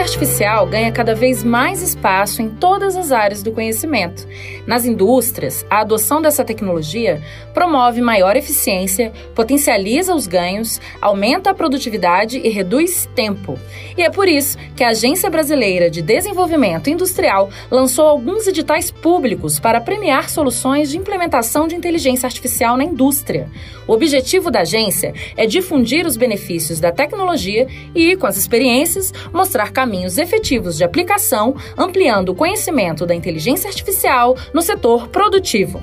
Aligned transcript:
inteligência 0.00 0.02
artificial 0.02 0.66
ganha 0.66 0.90
cada 0.90 1.14
vez 1.14 1.44
mais 1.44 1.82
espaço 1.82 2.40
em 2.40 2.48
todas 2.48 2.96
as 2.96 3.12
áreas 3.12 3.42
do 3.42 3.52
conhecimento. 3.52 4.26
Nas 4.66 4.86
indústrias, 4.86 5.64
a 5.68 5.80
adoção 5.80 6.22
dessa 6.22 6.44
tecnologia 6.44 7.20
promove 7.52 8.00
maior 8.00 8.36
eficiência, 8.36 9.12
potencializa 9.34 10.14
os 10.14 10.26
ganhos, 10.26 10.80
aumenta 11.02 11.50
a 11.50 11.54
produtividade 11.54 12.38
e 12.38 12.48
reduz 12.48 13.08
tempo. 13.14 13.58
E 13.96 14.02
é 14.02 14.10
por 14.10 14.26
isso 14.26 14.56
que 14.74 14.82
a 14.82 14.90
Agência 14.90 15.28
Brasileira 15.28 15.90
de 15.90 16.00
Desenvolvimento 16.00 16.88
Industrial 16.88 17.50
lançou 17.70 18.06
alguns 18.06 18.46
editais 18.46 18.90
públicos 18.90 19.60
para 19.60 19.80
premiar 19.80 20.30
soluções 20.30 20.90
de 20.90 20.96
implementação 20.96 21.68
de 21.68 21.74
inteligência 21.74 22.26
artificial 22.26 22.76
na 22.76 22.84
indústria. 22.84 23.48
O 23.86 23.92
objetivo 23.92 24.50
da 24.50 24.60
agência 24.60 25.12
é 25.36 25.46
difundir 25.46 26.06
os 26.06 26.16
benefícios 26.16 26.80
da 26.80 26.92
tecnologia 26.92 27.66
e, 27.94 28.16
com 28.16 28.26
as 28.26 28.36
experiências, 28.36 29.12
mostrar 29.32 29.72
caminhos 29.72 29.89
efetivos 30.18 30.76
de 30.76 30.84
aplicação, 30.84 31.54
ampliando 31.76 32.30
o 32.30 32.34
conhecimento 32.34 33.04
da 33.04 33.14
inteligência 33.14 33.68
artificial 33.68 34.36
no 34.52 34.62
setor 34.62 35.08
produtivo. 35.08 35.82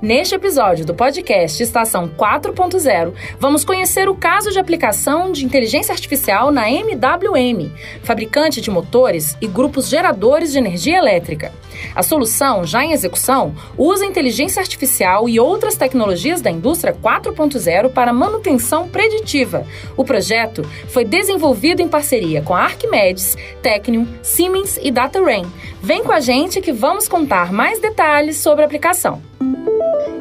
Neste 0.00 0.34
episódio 0.34 0.84
do 0.84 0.94
podcast 0.94 1.62
Estação 1.62 2.08
4.0, 2.08 3.12
vamos 3.38 3.64
conhecer 3.64 4.08
o 4.08 4.14
caso 4.14 4.50
de 4.50 4.58
aplicação 4.58 5.30
de 5.30 5.44
inteligência 5.44 5.92
artificial 5.92 6.50
na 6.50 6.70
MWM, 6.70 7.70
fabricante 8.02 8.60
de 8.60 8.70
motores 8.70 9.36
e 9.40 9.46
grupos 9.46 9.88
geradores 9.88 10.52
de 10.52 10.58
energia 10.58 10.98
elétrica. 10.98 11.52
A 11.94 12.02
solução, 12.02 12.64
já 12.64 12.84
em 12.84 12.92
execução, 12.92 13.54
usa 13.76 14.04
inteligência 14.04 14.60
artificial 14.60 15.28
e 15.28 15.38
outras 15.38 15.76
tecnologias 15.76 16.40
da 16.40 16.50
indústria 16.50 16.92
4.0 16.92 17.90
para 17.90 18.12
manutenção 18.12 18.88
preditiva. 18.88 19.64
O 19.96 20.04
projeto 20.04 20.62
foi 20.88 21.04
desenvolvido 21.04 21.80
em 21.80 21.88
parceria 21.88 22.42
com 22.42 22.54
a 22.54 22.62
Arquimedes, 22.62 23.36
Technium, 23.62 24.06
Siemens 24.22 24.78
e 24.82 24.90
DataRain. 24.90 25.44
Vem 25.82 26.02
com 26.02 26.12
a 26.12 26.20
gente 26.20 26.60
que 26.60 26.72
vamos 26.72 27.08
contar 27.08 27.52
mais 27.52 27.80
detalhes 27.80 28.36
sobre 28.38 28.62
a 28.62 28.66
aplicação. 28.66 29.22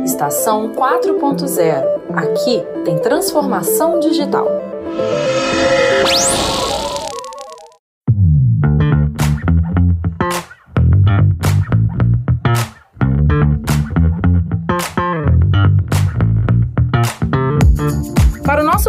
Estação 0.04 0.74
4.0. 0.74 1.84
Aqui 2.14 2.64
tem 2.86 2.98
transformação 3.00 4.00
digital. 4.00 4.48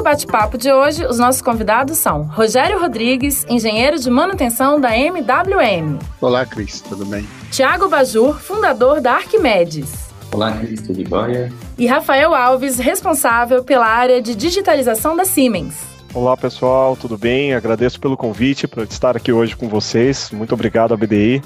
Bate-papo 0.08 0.56
de 0.56 0.72
hoje, 0.72 1.04
os 1.04 1.18
nossos 1.18 1.42
convidados 1.42 1.98
são 1.98 2.22
Rogério 2.22 2.80
Rodrigues, 2.80 3.44
engenheiro 3.46 3.98
de 3.98 4.08
manutenção 4.08 4.80
da 4.80 4.96
MWM. 4.96 5.98
Olá, 6.18 6.46
Cris, 6.46 6.80
tudo 6.80 7.04
bem? 7.04 7.28
Tiago 7.50 7.90
Bajur, 7.90 8.40
fundador 8.40 9.02
da 9.02 9.12
Arquimedes. 9.12 10.08
Olá, 10.32 10.52
Cris, 10.52 10.80
tudo 10.80 11.06
jóia? 11.06 11.52
E 11.76 11.86
Rafael 11.86 12.34
Alves, 12.34 12.78
responsável 12.78 13.62
pela 13.62 13.84
área 13.84 14.22
de 14.22 14.34
digitalização 14.34 15.14
da 15.14 15.26
Siemens. 15.26 15.74
Olá 16.14 16.34
pessoal, 16.38 16.96
tudo 16.96 17.18
bem? 17.18 17.52
Agradeço 17.52 18.00
pelo 18.00 18.16
convite 18.16 18.66
para 18.66 18.84
estar 18.84 19.14
aqui 19.14 19.30
hoje 19.30 19.54
com 19.54 19.68
vocês. 19.68 20.30
Muito 20.32 20.54
obrigado, 20.54 20.96
BDI. 20.96 21.42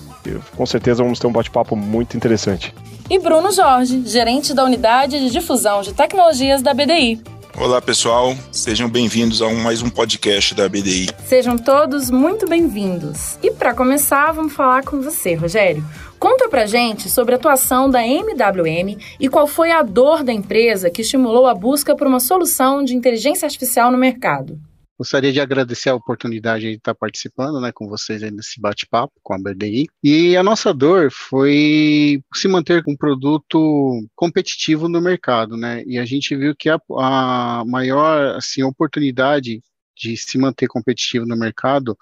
com 0.57 0.67
certeza 0.67 1.03
vamos 1.03 1.19
ter 1.19 1.27
um 1.27 1.33
bate-papo 1.33 1.75
muito 1.75 2.17
interessante. 2.17 2.73
E 3.11 3.19
Bruno 3.19 3.51
Jorge, 3.51 4.05
gerente 4.07 4.55
da 4.55 4.65
unidade 4.65 5.19
de 5.19 5.31
difusão 5.31 5.83
de 5.83 5.93
tecnologias 5.93 6.63
da 6.63 6.73
BDI. 6.73 7.32
Olá 7.57 7.83
pessoal, 7.83 8.35
sejam 8.51 8.89
bem-vindos 8.89 9.43
a 9.43 9.47
um, 9.47 9.57
mais 9.57 9.83
um 9.83 9.91
podcast 9.91 10.55
da 10.55 10.69
BDI. 10.69 11.11
Sejam 11.27 11.59
todos 11.59 12.11
muito 12.11 12.49
bem-vindos. 12.49 13.39
E 13.43 13.51
para 13.51 13.75
começar, 13.75 14.33
vamos 14.33 14.55
falar 14.55 14.83
com 14.83 15.03
você, 15.03 15.35
Rogério. 15.35 15.85
Conta 16.19 16.49
pra 16.49 16.65
gente 16.67 17.11
sobre 17.11 17.35
a 17.35 17.37
atuação 17.37 17.91
da 17.91 18.07
MWM 18.07 18.97
e 19.21 19.29
qual 19.29 19.47
foi 19.47 19.71
a 19.71 19.83
dor 19.83 20.25
da 20.25 20.33
empresa 20.33 20.91
que 20.91 21.03
estimulou 21.03 21.47
a 21.47 21.55
busca 21.55 21.95
por 21.95 22.07
uma 22.07 22.21
solução 22.21 22.83
de 22.83 22.97
inteligência 22.97 23.45
artificial 23.45 23.93
no 23.93 23.99
mercado. 23.99 24.59
Gostaria 24.99 25.33
de 25.33 25.41
agradecer 25.41 25.91
a 25.91 25.95
oportunidade 25.95 26.65
de 26.71 26.77
estar 26.77 26.95
participando 26.95 27.61
né, 27.61 27.73
com 27.73 27.89
vocês 27.89 28.23
aí 28.23 28.31
nesse 28.31 28.61
bate-papo 28.61 29.13
com 29.23 29.35
a 29.35 29.39
BDI. 29.39 29.87
E 30.03 30.37
a 30.37 30.43
nossa 30.43 30.73
dor 30.73 31.11
foi 31.11 32.23
se 32.35 32.47
manter 32.47 32.83
com 32.85 32.93
um 32.93 32.97
produto 32.97 34.07
competitivo 34.15 34.89
no 34.89 35.01
mercado, 35.01 35.57
né? 35.57 35.83
E 35.87 35.99
a 35.99 36.05
gente 36.05 36.37
viu 36.37 36.55
que 36.55 36.69
a, 36.69 36.79
a 36.99 37.65
maior 37.67 38.37
assim, 38.37 38.63
oportunidade 38.63 39.61
de 40.03 40.17
se 40.17 40.37
manter 40.37 40.67
competitivo 40.67 41.25
no 41.25 41.37
mercado 41.37 41.97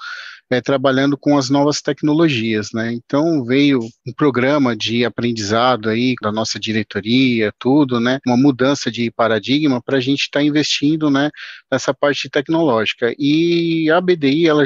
é, 0.51 0.61
trabalhando 0.61 1.17
com 1.17 1.39
as 1.39 1.49
novas 1.49 1.81
tecnologias, 1.81 2.71
né? 2.75 2.93
Então 2.93 3.45
veio 3.45 3.79
um 4.07 4.13
programa 4.13 4.77
de 4.77 5.05
aprendizado 5.05 5.89
aí 5.89 6.15
da 6.21 6.33
nossa 6.33 6.59
diretoria, 6.59 7.53
tudo, 7.59 8.01
né? 8.01 8.19
Uma 8.27 8.37
mudança 8.37 8.91
de 8.91 9.11
paradigma 9.13 9.81
para 9.81 9.99
a 9.99 10.01
gente 10.01 10.23
estar 10.23 10.41
tá 10.41 10.45
investindo, 10.45 11.09
né? 11.09 11.31
Nessa 11.71 11.95
parte 11.95 12.29
tecnológica 12.29 13.15
e 13.19 13.89
a 13.91 14.01
BDI 14.01 14.49
ela 14.49 14.65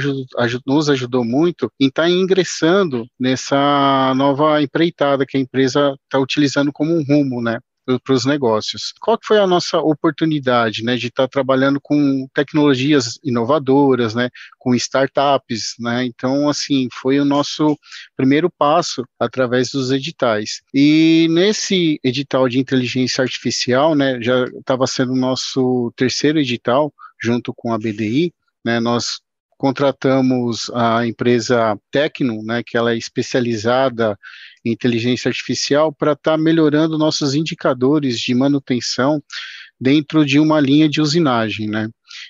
nos 0.66 0.88
ajudou 0.88 1.24
muito 1.24 1.70
em 1.78 1.88
estar 1.88 2.04
tá 2.04 2.10
ingressando 2.10 3.06
nessa 3.20 4.14
nova 4.16 4.62
empreitada 4.62 5.26
que 5.26 5.36
a 5.36 5.40
empresa 5.40 5.94
está 6.04 6.18
utilizando 6.18 6.72
como 6.72 6.94
um 6.96 7.04
rumo, 7.04 7.42
né? 7.42 7.58
Para 8.02 8.14
os 8.14 8.24
negócios. 8.24 8.92
Qual 9.00 9.18
foi 9.22 9.38
a 9.38 9.46
nossa 9.46 9.78
oportunidade, 9.78 10.82
né, 10.82 10.96
de 10.96 11.08
estar 11.08 11.24
tá 11.24 11.28
trabalhando 11.28 11.80
com 11.80 12.26
tecnologias 12.34 13.18
inovadoras, 13.22 14.14
né, 14.14 14.30
com 14.58 14.74
startups, 14.74 15.74
né? 15.78 16.04
Então, 16.04 16.48
assim, 16.48 16.88
foi 16.92 17.20
o 17.20 17.24
nosso 17.24 17.78
primeiro 18.16 18.50
passo 18.50 19.04
através 19.18 19.70
dos 19.70 19.90
editais. 19.90 20.62
E 20.72 21.26
nesse 21.30 22.00
edital 22.02 22.48
de 22.48 22.58
inteligência 22.58 23.22
artificial, 23.22 23.94
né, 23.94 24.18
já 24.20 24.44
estava 24.44 24.86
sendo 24.86 25.12
o 25.12 25.16
nosso 25.16 25.92
terceiro 25.96 26.38
edital 26.38 26.92
junto 27.22 27.52
com 27.54 27.72
a 27.72 27.78
BDI, 27.78 28.32
né? 28.64 28.80
Nós 28.80 29.20
contratamos 29.56 30.70
a 30.74 31.06
empresa 31.06 31.78
Tecno, 31.90 32.42
né, 32.42 32.62
que 32.64 32.76
ela 32.76 32.92
é 32.92 32.96
especializada 32.96 34.18
inteligência 34.64 35.28
artificial, 35.28 35.92
para 35.92 36.12
estar 36.12 36.32
tá 36.32 36.38
melhorando 36.38 36.98
nossos 36.98 37.34
indicadores 37.34 38.18
de 38.18 38.34
manutenção 38.34 39.22
dentro 39.80 40.24
de 40.24 40.38
uma 40.38 40.60
linha 40.60 40.88
de 40.88 41.00
usinagem, 41.00 41.68
né? 41.68 41.88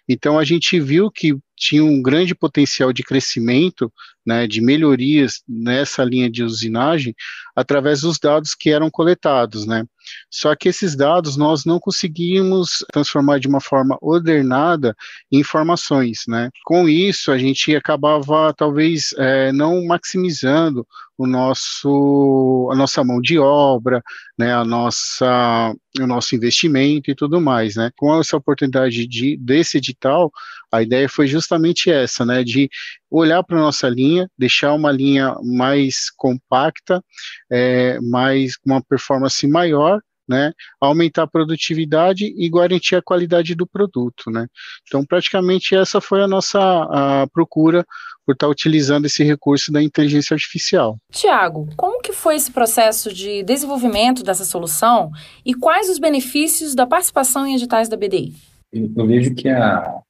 Então 0.09 0.39
a 0.39 0.45
gente 0.45 0.81
viu 0.81 1.11
que 1.11 1.37
tinha 1.57 1.85
um 1.85 2.03
grande 2.03 2.35
potencial 2.35 2.93
de 2.93 3.03
crescimento, 3.03 3.93
né, 4.27 4.47
de 4.47 4.61
melhorias 4.61 5.43
nessa 5.49 6.03
linha 6.03 6.31
de 6.31 6.43
usinagem 6.43 7.15
através 7.55 8.01
dos 8.01 8.19
dados 8.19 8.55
que 8.55 8.71
eram 8.71 8.91
coletados, 8.91 9.67
né? 9.67 9.85
Só 10.31 10.55
que 10.57 10.69
esses 10.69 10.97
dados 10.97 11.37
nós 11.37 11.65
não 11.65 11.79
conseguimos 11.79 12.85
transformar 12.93 13.39
de 13.39 13.47
uma 13.47 13.61
forma 13.61 13.97
ordenada 14.01 14.95
em 15.31 15.39
informações, 15.39 16.23
né? 16.27 16.51
Com 16.65 16.89
isso 16.89 17.31
a 17.31 17.39
gente 17.39 17.75
acabava 17.77 18.53
talvez 18.55 19.15
é, 19.19 19.53
não 19.53 19.85
maximizando 19.85 20.87
o 21.17 21.27
nosso 21.27 22.69
a 22.73 22.77
nossa 22.77 23.05
mão 23.05 23.21
de 23.21 23.39
obra, 23.39 24.03
né, 24.39 24.53
a 24.53 24.65
nossa 24.65 25.75
o 26.01 26.07
nosso 26.07 26.35
investimento 26.35 27.11
e 27.11 27.15
tudo 27.15 27.41
mais, 27.41 27.77
né? 27.77 27.91
Com 27.97 28.19
essa 28.21 28.37
oportunidade 28.37 29.07
de 29.07 29.37
desse 29.37 29.79
edital, 29.79 30.31
a 30.73 30.83
ideia 30.83 31.09
foi 31.09 31.27
justamente 31.27 31.91
essa, 31.91 32.25
né, 32.27 32.43
de 32.43 32.69
olhar 33.11 33.43
para 33.45 33.59
a 33.59 33.63
nossa 33.63 33.89
linha, 33.89 34.29
deixar 34.37 34.73
uma 34.75 34.91
linha 34.91 35.37
mais 35.43 36.11
compacta, 36.17 37.03
é, 37.51 38.01
mais 38.01 38.57
com 38.57 38.71
uma 38.71 38.83
performance 38.83 39.47
maior, 39.47 40.01
né, 40.29 40.53
aumentar 40.81 41.25
a 41.25 41.27
produtividade 41.27 42.25
e 42.37 42.51
garantir 42.51 42.97
a 42.97 43.03
qualidade 43.03 43.55
do 43.55 43.67
produto, 43.67 44.31
né. 44.31 44.47
Então, 44.87 45.05
praticamente 45.05 45.75
essa 45.75 46.01
foi 46.01 46.23
a 46.23 46.29
nossa 46.29 46.61
a 46.61 47.27
procura 47.33 47.85
por 48.27 48.33
estar 48.33 48.49
utilizando 48.49 49.05
esse 49.05 49.23
recurso 49.23 49.71
da 49.71 49.83
inteligência 49.83 50.35
artificial. 50.35 50.97
Tiago, 51.13 51.69
como 51.77 52.01
que 52.01 52.13
foi 52.13 52.37
esse 52.37 52.51
processo 52.51 53.13
de 53.13 53.43
desenvolvimento 53.43 54.23
dessa 54.23 54.45
solução 54.45 55.11
e 55.45 55.55
quais 55.55 55.91
os 55.91 55.99
benefícios 55.99 56.75
da 56.75 56.87
participação 56.87 57.47
em 57.47 57.55
editais 57.55 57.89
da 57.89 57.97
BDI? 57.97 58.33
Eu, 58.73 58.91
eu 58.97 59.07
vejo 59.07 59.35
que 59.35 59.49
a, 59.49 60.01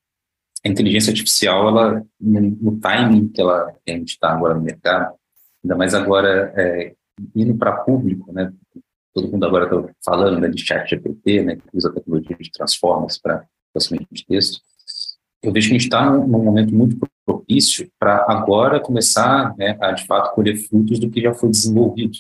a 0.65 0.69
inteligência 0.69 1.11
artificial, 1.11 1.69
ela, 1.69 2.03
no, 2.21 2.41
no 2.41 2.81
timing 2.81 3.29
que 3.29 3.41
ela 3.41 3.75
que 3.85 3.93
a 3.93 3.97
gente 3.97 4.11
está 4.11 4.31
agora 4.31 4.55
no 4.55 4.63
mercado, 4.63 5.15
ainda 5.63 5.77
mais 5.77 5.95
agora 5.95 6.53
é, 6.57 6.95
indo 7.35 7.57
para 7.57 7.85
público, 7.85 8.33
né? 8.33 8.53
Todo 9.15 9.31
mundo 9.31 9.47
agora 9.47 9.65
está 9.65 9.95
falando 10.05 10.41
né, 10.41 10.49
de 10.49 10.65
chat 10.65 10.89
GPT, 10.89 11.43
né? 11.43 11.57
Que 11.57 11.63
usa 11.73 11.93
tecnologia 11.93 12.37
de 12.39 12.51
transformers 12.51 13.19
para 13.19 13.45
processamento 13.73 14.09
de 14.13 14.27
texto. 14.27 14.61
Eu 15.43 15.53
vejo 15.53 15.69
que 15.69 15.75
a 15.75 15.79
gente 15.79 15.87
está 15.87 16.11
num, 16.11 16.27
momento 16.27 16.75
muito 16.75 16.97
propício 17.25 17.89
para 17.99 18.25
agora 18.29 18.81
começar 18.81 19.55
né, 19.57 19.77
a, 19.81 19.93
de 19.93 20.07
fato, 20.07 20.35
colher 20.35 20.57
frutos 20.57 20.99
do 20.99 21.11
que 21.11 21.21
já 21.21 21.33
foi 21.35 21.51
desenvolvido. 21.51 22.19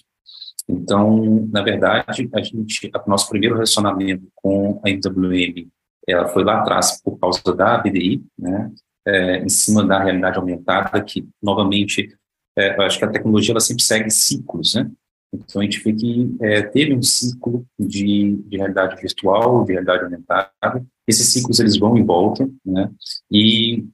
Então, 0.69 1.46
na 1.50 1.62
verdade, 1.62 2.29
a 2.32 2.43
gente, 2.43 2.91
o 2.94 3.11
nosso 3.11 3.29
primeiro 3.29 3.55
relacionamento 3.55 4.26
com 4.35 4.81
a 4.85 4.91
MWM 4.91 5.69
ela 6.06 6.29
foi 6.29 6.44
lá 6.44 6.61
atrás 6.61 7.00
por 7.02 7.19
causa 7.19 7.41
da 7.55 7.79
BDI, 7.79 8.23
né? 8.38 8.70
é, 9.06 9.38
em 9.38 9.49
cima 9.49 9.85
da 9.85 10.02
realidade 10.02 10.38
aumentada, 10.38 11.02
que, 11.02 11.26
novamente, 11.43 12.08
é, 12.56 12.76
eu 12.76 12.82
acho 12.82 12.99
que 12.99 13.05
a 13.05 13.11
tecnologia 13.11 13.52
ela 13.52 13.61
sempre 13.61 13.82
segue 13.82 14.11
ciclos, 14.11 14.75
né? 14.75 14.91
Então, 15.34 15.60
a 15.60 15.64
gente 15.64 15.82
vê 15.82 15.92
que 15.92 16.36
é, 16.40 16.62
teve 16.62 16.94
um 16.94 17.02
ciclo 17.02 17.66
de, 17.78 18.36
de, 18.46 18.56
realidade 18.56 19.00
virtual, 19.00 19.64
de 19.64 19.72
realidade 19.72 20.04
aumentada. 20.04 20.84
Esses 21.06 21.32
ciclos, 21.32 21.58
eles 21.58 21.78
vão 21.78 21.96
e 21.98 22.02
voltam, 22.02 22.52
né? 22.64 22.90
E 23.31 23.84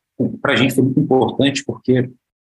para 0.40 0.52
a 0.52 0.56
gente 0.56 0.74
foi 0.74 0.84
muito 0.84 1.00
importante 1.00 1.64
porque 1.64 2.10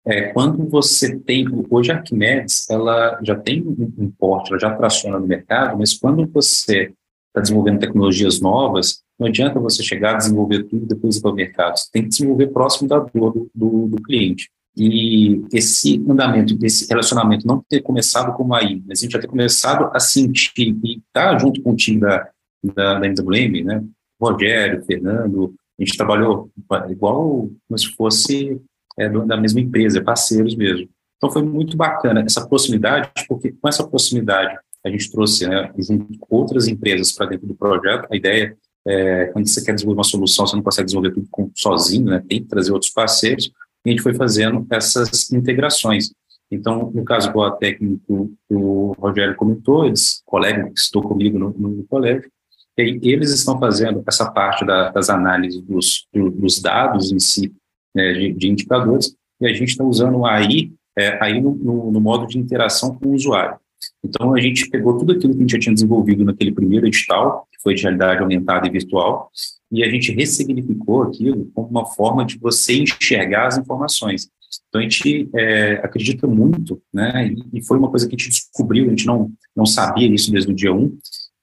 é, 0.07 0.33
quando 0.33 0.69
você 0.69 1.19
tem, 1.19 1.47
hoje 1.69 1.91
a 1.91 1.97
Arquimedes, 1.97 2.71
ela 2.71 3.19
já 3.23 3.35
tem 3.35 3.61
um 3.67 4.11
porte, 4.17 4.51
ela 4.51 4.61
já 4.61 4.75
traciona 4.75 5.19
no 5.19 5.27
mercado, 5.27 5.77
mas 5.77 5.95
quando 5.95 6.25
você 6.29 6.93
está 7.29 7.41
desenvolvendo 7.41 7.81
tecnologias 7.81 8.41
novas, 8.41 9.03
não 9.19 9.27
adianta 9.27 9.59
você 9.59 9.83
chegar 9.83 10.15
a 10.15 10.19
desenvolver 10.19 10.63
tudo 10.65 10.85
e 10.85 10.89
depois 10.89 11.17
ir 11.17 11.23
para 11.23 11.33
o 11.33 11.35
mercado. 11.35 11.77
Você 11.77 11.91
tem 11.91 12.03
que 12.03 12.11
desenvolver 12.11 12.47
próximo 12.49 12.89
da 12.89 12.99
dor 13.01 13.33
do, 13.33 13.51
do, 13.53 13.89
do 13.89 14.03
cliente. 14.03 14.49
E 14.77 15.43
esse 15.53 16.05
andamento, 16.09 16.57
esse 16.63 16.87
relacionamento 16.87 17.47
não 17.47 17.65
ter 17.69 17.81
começado 17.81 18.35
como 18.35 18.55
aí, 18.55 18.83
mas 18.87 18.99
a 18.99 19.03
gente 19.03 19.13
já 19.13 19.19
ter 19.19 19.27
começado 19.27 19.91
a 19.95 19.99
sentir 19.99 20.77
e 20.85 20.99
estar 20.99 21.33
tá 21.33 21.39
junto 21.39 21.63
com 21.63 21.73
o 21.73 21.77
time 21.77 22.01
da, 22.01 22.29
da, 22.63 22.99
da 22.99 23.07
MWM, 23.07 23.65
né? 23.65 23.83
Rogério, 24.21 24.85
Fernando, 24.85 25.55
a 25.79 25.85
gente 25.85 25.97
trabalhou 25.97 26.51
igual 26.89 27.49
como 27.69 27.79
se 27.79 27.89
fosse 27.95 28.61
é, 28.99 29.09
da 29.09 29.37
mesma 29.37 29.61
empresa, 29.61 30.03
parceiros 30.03 30.55
mesmo. 30.55 30.89
Então 31.17 31.31
foi 31.31 31.43
muito 31.43 31.77
bacana 31.77 32.23
essa 32.23 32.47
proximidade, 32.47 33.11
porque 33.29 33.53
com 33.53 33.69
essa 33.69 33.87
proximidade 33.87 34.59
a 34.85 34.91
gente 34.91 35.11
trouxe, 35.11 35.47
né, 35.49 35.73
junto 35.79 36.19
com 36.19 36.37
outras 36.37 36.69
empresas 36.69 37.13
para 37.13 37.27
dentro 37.27 37.47
do 37.47 37.55
projeto, 37.55 38.07
a 38.11 38.17
ideia 38.17 38.57
é, 38.87 39.27
quando 39.27 39.49
você 39.49 39.65
quer 39.65 39.75
desenvolver 39.75 39.99
uma 39.99 40.05
solução, 40.05 40.47
você 40.47 40.55
não 40.55 40.63
consegue 40.63 40.87
desenvolver 40.87 41.13
tudo 41.13 41.51
sozinho, 41.57 42.07
né, 42.07 42.23
tem 42.29 42.43
que 42.43 42.49
trazer 42.49 42.73
outros 42.73 42.93
parceiros, 42.93 43.51
a 43.87 43.91
gente 43.91 44.03
foi 44.03 44.15
fazendo 44.15 44.67
essas 44.71 45.31
integrações. 45.33 46.11
Então, 46.51 46.91
no 46.95 47.05
caso 47.05 47.33
do 47.33 47.51
técnico 47.53 48.33
que 48.49 48.55
o 48.55 48.93
Rogério 48.99 49.35
comentou, 49.35 49.85
eles, 49.85 50.23
colega 50.25 50.65
que 50.65 50.79
estou 50.79 51.03
comigo 51.03 51.39
no, 51.39 51.51
no 51.51 51.85
colégio, 51.85 52.31
aí 52.79 53.01
eles 53.03 53.33
estão 53.33 53.59
fazendo 53.59 54.03
essa 54.07 54.31
parte 54.31 54.65
da, 54.65 54.91
das 54.91 55.11
análises 55.11 55.61
dos, 55.63 56.07
dos 56.13 56.61
dados 56.61 57.11
em 57.11 57.19
si, 57.19 57.53
né, 57.95 58.13
de, 58.13 58.33
de, 58.33 58.49
indicadores, 58.49 59.17
e 59.41 59.47
a 59.47 59.53
gente 59.53 59.71
está 59.71 59.85
usando 59.85 60.25
AI 60.25 60.73
é, 60.97 61.23
aí 61.23 61.41
no, 61.41 61.55
no, 61.55 61.93
no, 61.93 62.01
modo 62.01 62.27
de 62.27 62.39
interação 62.39 62.95
com 62.95 63.09
o 63.09 63.15
usuário. 63.15 63.59
Então, 64.05 64.35
a 64.35 64.41
gente 64.41 64.69
pegou 64.71 64.97
tudo 64.99 65.13
aquilo 65.13 65.33
que 65.33 65.39
a 65.39 65.43
gente 65.43 65.53
já 65.53 65.59
tinha 65.59 65.75
desenvolvido 65.75 66.25
naquele 66.25 66.53
primeiro 66.53 66.87
edital, 66.87 67.47
que 67.53 67.61
foi 67.61 67.75
de 67.75 67.83
realidade 67.83 68.21
aumentada 68.21 68.67
e 68.67 68.71
virtual, 68.71 69.31
e 69.71 69.83
a 69.83 69.91
gente 69.91 70.13
ressignificou 70.13 71.03
aquilo 71.03 71.51
como 71.55 71.69
uma 71.69 71.87
forma 71.87 72.25
de 72.25 72.39
você 72.39 72.75
enxergar 72.75 73.49
as 73.49 73.59
informações. 73.59 74.29
Então, 74.69 74.81
a 74.81 74.83
gente 74.83 75.29
é, 75.35 75.73
acredita 75.83 76.27
muito, 76.27 76.81
né, 76.93 77.35
e, 77.53 77.63
foi 77.65 77.79
uma 77.79 77.91
coisa 77.91 78.09
que 78.09 78.15
a 78.15 78.19
gente 78.19 78.31
descobriu, 78.31 78.87
a 78.87 78.91
gente 78.91 79.07
não, 79.07 79.31
não 79.55 79.67
sabia 79.67 80.09
isso 80.09 80.31
desde 80.31 80.51
o 80.51 80.55
dia 80.55 80.73
1, 80.73 80.99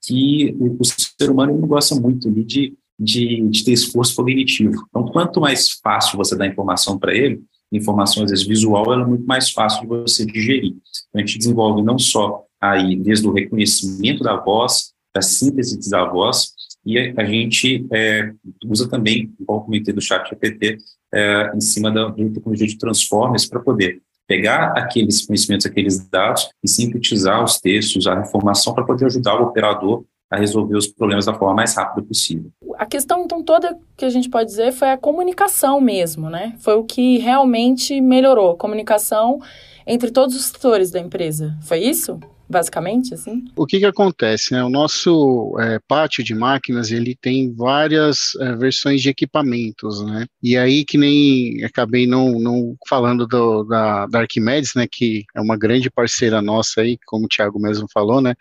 que 0.05 0.55
o, 0.59 0.77
o 0.79 0.85
ser 0.85 1.29
humano 1.29 1.57
não 1.57 1.67
gosta 1.67 1.95
muito 1.95 2.31
de, 2.31 2.73
de, 2.99 3.41
de 3.49 3.63
ter 3.63 3.71
esforço 3.71 4.15
cognitivo. 4.15 4.85
Então, 4.89 5.05
quanto 5.07 5.41
mais 5.41 5.71
fácil 5.71 6.17
você 6.17 6.35
dá 6.35 6.45
informação 6.45 6.97
para 6.97 7.13
ele, 7.13 7.41
informação 7.71 8.23
às 8.23 8.29
vezes 8.29 8.45
visual, 8.45 8.93
ela 8.93 9.03
é 9.03 9.07
muito 9.07 9.25
mais 9.25 9.51
fácil 9.51 9.81
de 9.81 9.87
você 9.87 10.25
digerir. 10.25 10.73
Então, 11.09 11.15
a 11.15 11.19
gente 11.19 11.37
desenvolve 11.37 11.81
não 11.81 11.97
só 11.97 12.43
aí 12.61 12.95
desde 12.95 13.27
o 13.27 13.33
reconhecimento 13.33 14.23
da 14.23 14.35
voz, 14.37 14.93
da 15.13 15.21
síntese 15.21 15.89
da 15.89 16.05
voz, 16.05 16.53
e 16.85 17.13
a 17.15 17.23
gente 17.23 17.85
é, 17.91 18.31
usa 18.65 18.89
também, 18.89 19.33
igual 19.39 19.63
comentei 19.63 19.93
do 19.93 20.01
chat 20.01 20.29
GPT, 20.29 20.77
é, 21.13 21.51
em 21.55 21.61
cima 21.61 21.91
da, 21.91 22.07
da 22.07 22.29
tecnologia 22.29 22.67
de 22.67 22.77
transformers 22.77 23.45
para 23.45 23.59
poder 23.59 24.01
pegar 24.27 24.73
aqueles 24.77 25.25
conhecimentos, 25.25 25.65
aqueles 25.65 26.07
dados 26.09 26.49
e 26.63 26.67
sintetizar 26.67 27.43
os 27.43 27.59
textos, 27.59 28.07
a 28.07 28.19
informação 28.19 28.73
para 28.73 28.85
poder 28.85 29.05
ajudar 29.05 29.39
o 29.39 29.43
operador 29.43 30.03
a 30.29 30.37
resolver 30.37 30.75
os 30.75 30.87
problemas 30.87 31.27
da 31.27 31.33
forma 31.33 31.53
mais 31.53 31.75
rápida 31.75 32.07
possível. 32.07 32.51
A 32.77 32.87
questão, 32.87 33.23
então, 33.23 33.43
toda 33.43 33.77
que 33.95 34.03
a 34.03 34.09
gente 34.09 34.29
pode 34.29 34.49
dizer 34.49 34.71
foi 34.71 34.89
a 34.89 34.97
comunicação 34.97 35.79
mesmo, 35.79 36.27
né? 36.27 36.55
Foi 36.57 36.73
o 36.73 36.83
que 36.83 37.19
realmente 37.19 38.01
melhorou, 38.01 38.51
a 38.51 38.57
comunicação 38.57 39.39
entre 39.85 40.09
todos 40.09 40.35
os 40.35 40.45
setores 40.45 40.89
da 40.89 40.99
empresa. 40.99 41.55
Foi 41.61 41.79
isso? 41.79 42.19
Basicamente, 42.53 43.13
assim? 43.13 43.43
O 43.55 43.65
que 43.65 43.79
que 43.79 43.85
acontece, 43.85 44.53
né? 44.53 44.63
O 44.63 44.69
nosso 44.69 45.53
é, 45.59 45.79
pátio 45.87 46.23
de 46.23 46.33
máquinas, 46.33 46.91
ele 46.91 47.17
tem 47.19 47.53
várias 47.53 48.35
é, 48.39 48.55
versões 48.55 49.01
de 49.01 49.09
equipamentos, 49.09 50.01
né? 50.05 50.25
E 50.41 50.55
aí 50.55 50.85
que 50.85 50.97
nem 50.97 51.63
acabei 51.65 52.07
não, 52.07 52.39
não 52.39 52.75
falando 52.87 53.27
do, 53.27 53.63
da, 53.63 54.05
da 54.05 54.19
Arquimedes, 54.19 54.73
né? 54.75 54.87
Que 54.89 55.23
é 55.35 55.41
uma 55.41 55.57
grande 55.57 55.89
parceira 55.89 56.41
nossa 56.41 56.81
aí, 56.81 56.97
como 57.05 57.25
o 57.25 57.27
Thiago 57.27 57.59
mesmo 57.59 57.87
falou, 57.91 58.21
né? 58.21 58.33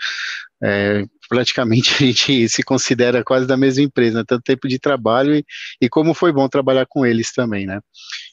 É, 0.63 1.05
praticamente 1.29 1.95
a 1.95 2.07
gente 2.07 2.49
se 2.49 2.63
considera 2.63 3.25
quase 3.25 3.47
da 3.47 3.57
mesma 3.57 3.83
empresa, 3.83 4.19
né? 4.19 4.25
tanto 4.27 4.43
tempo 4.43 4.69
de 4.69 4.79
trabalho 4.79 5.35
e, 5.35 5.45
e 5.81 5.89
como 5.89 6.15
foi 6.15 6.33
bom 6.33 6.49
trabalhar 6.49 6.87
com 6.87 7.05
eles 7.07 7.33
também, 7.33 7.67
né? 7.67 7.81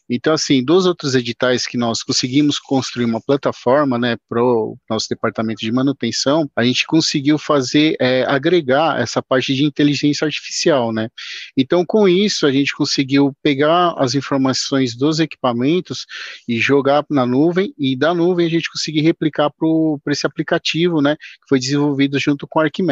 Então, 0.10 0.34
assim, 0.34 0.64
dos 0.64 0.88
outros 0.88 1.14
editais 1.14 1.68
que 1.68 1.78
nós 1.78 2.02
conseguimos 2.02 2.58
construir 2.58 3.06
uma 3.06 3.22
plataforma, 3.22 4.00
né, 4.00 4.18
para 4.28 4.44
o 4.44 4.76
nosso 4.90 5.08
departamento 5.08 5.62
de 5.62 5.72
manutenção, 5.72 6.50
a 6.56 6.64
gente 6.64 6.86
conseguiu 6.88 7.38
fazer, 7.38 7.96
é, 8.02 8.24
agregar 8.24 9.00
essa 9.00 9.22
parte 9.22 9.54
de 9.54 9.64
inteligência 9.64 10.26
artificial, 10.26 10.92
né? 10.92 11.10
Então, 11.56 11.86
com 11.86 12.10
isso, 12.10 12.48
a 12.48 12.52
gente 12.52 12.76
conseguiu 12.76 13.36
pegar 13.44 13.94
as 13.98 14.16
informações 14.16 14.98
dos 14.98 15.20
equipamentos 15.20 16.08
e 16.48 16.58
jogar 16.58 17.06
na 17.10 17.26
nuvem, 17.26 17.72
e 17.78 17.96
da 17.96 18.14
nuvem 18.14 18.48
a 18.48 18.50
gente 18.50 18.72
conseguir 18.72 19.02
replicar 19.02 19.52
para 19.52 20.12
esse 20.12 20.26
aplicativo, 20.26 21.02
né, 21.02 21.16
que 21.16 21.48
foi 21.48 21.60
desenvolvido 21.60 22.18
junto 22.20 22.48
com 22.48 22.60
a 22.60 22.64
Arquimedes. 22.64 22.89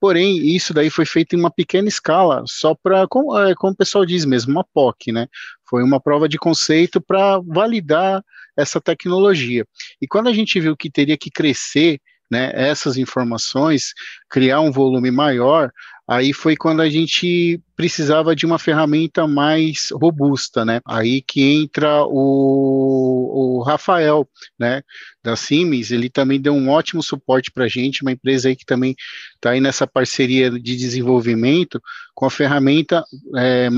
Porém, 0.00 0.54
isso 0.54 0.74
daí 0.74 0.90
foi 0.90 1.04
feito 1.04 1.34
em 1.34 1.38
uma 1.38 1.50
pequena 1.50 1.88
escala, 1.88 2.42
só 2.46 2.74
para, 2.74 3.06
como, 3.08 3.36
é, 3.38 3.54
como 3.54 3.72
o 3.72 3.76
pessoal 3.76 4.04
diz 4.04 4.24
mesmo, 4.24 4.52
uma 4.52 4.64
POC, 4.64 5.12
né? 5.12 5.26
Foi 5.68 5.82
uma 5.82 6.00
prova 6.00 6.28
de 6.28 6.38
conceito 6.38 7.00
para 7.00 7.40
validar 7.40 8.22
essa 8.56 8.80
tecnologia. 8.80 9.64
E 10.00 10.06
quando 10.06 10.28
a 10.28 10.32
gente 10.32 10.58
viu 10.60 10.76
que 10.76 10.90
teria 10.90 11.16
que 11.16 11.30
crescer 11.30 12.00
né, 12.30 12.50
essas 12.54 12.96
informações, 12.96 13.92
criar 14.28 14.60
um 14.60 14.70
volume 14.70 15.10
maior, 15.10 15.72
aí 16.06 16.32
foi 16.32 16.56
quando 16.56 16.80
a 16.80 16.88
gente 16.88 17.60
precisava 17.76 18.34
de 18.34 18.46
uma 18.46 18.58
ferramenta 18.58 19.26
mais 19.26 19.88
robusta, 19.92 20.64
né? 20.64 20.80
Aí 20.86 21.20
que 21.20 21.42
entra 21.42 22.02
o, 22.04 23.58
o 23.58 23.62
Rafael, 23.62 24.28
né, 24.58 24.82
da 25.22 25.36
Siemens, 25.36 25.90
ele 25.90 26.08
também 26.08 26.40
deu 26.40 26.54
um 26.54 26.70
ótimo 26.70 27.02
suporte 27.02 27.50
para 27.50 27.64
a 27.64 27.68
gente, 27.68 28.02
uma 28.02 28.12
empresa 28.12 28.48
aí 28.48 28.56
que 28.56 28.64
também 28.64 28.94
está 29.34 29.50
aí 29.50 29.60
nessa 29.60 29.86
parceria 29.86 30.50
de 30.50 30.76
desenvolvimento 30.76 31.80
com 32.14 32.26
a 32.26 32.30
ferramenta 32.30 33.04
é, 33.36 33.68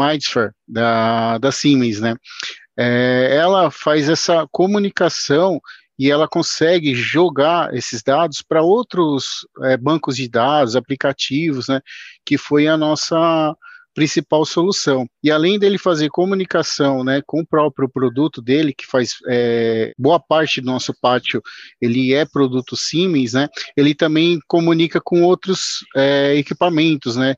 da, 0.68 1.38
da 1.38 1.52
Siemens, 1.52 2.00
né? 2.00 2.14
É, 2.78 3.36
ela 3.36 3.70
faz 3.70 4.08
essa 4.08 4.46
comunicação 4.50 5.60
e 6.00 6.10
ela 6.10 6.26
consegue 6.26 6.94
jogar 6.94 7.74
esses 7.74 8.02
dados 8.02 8.40
para 8.40 8.62
outros 8.62 9.46
é, 9.64 9.76
bancos 9.76 10.16
de 10.16 10.26
dados, 10.26 10.74
aplicativos, 10.74 11.68
né, 11.68 11.82
que 12.24 12.38
foi 12.38 12.66
a 12.66 12.74
nossa 12.74 13.54
principal 13.94 14.46
solução. 14.46 15.06
E 15.22 15.30
além 15.30 15.58
dele 15.58 15.76
fazer 15.76 16.08
comunicação 16.08 17.04
né, 17.04 17.20
com 17.26 17.40
o 17.40 17.46
próprio 17.46 17.86
produto 17.86 18.40
dele, 18.40 18.72
que 18.72 18.86
faz 18.86 19.16
é, 19.28 19.92
boa 19.98 20.18
parte 20.18 20.62
do 20.62 20.68
nosso 20.68 20.94
pátio, 21.02 21.42
ele 21.78 22.14
é 22.14 22.24
produto 22.24 22.78
Siemens, 22.78 23.34
né, 23.34 23.46
ele 23.76 23.94
também 23.94 24.38
comunica 24.48 25.02
com 25.04 25.22
outros 25.22 25.84
é, 25.94 26.34
equipamentos, 26.34 27.14
né, 27.14 27.34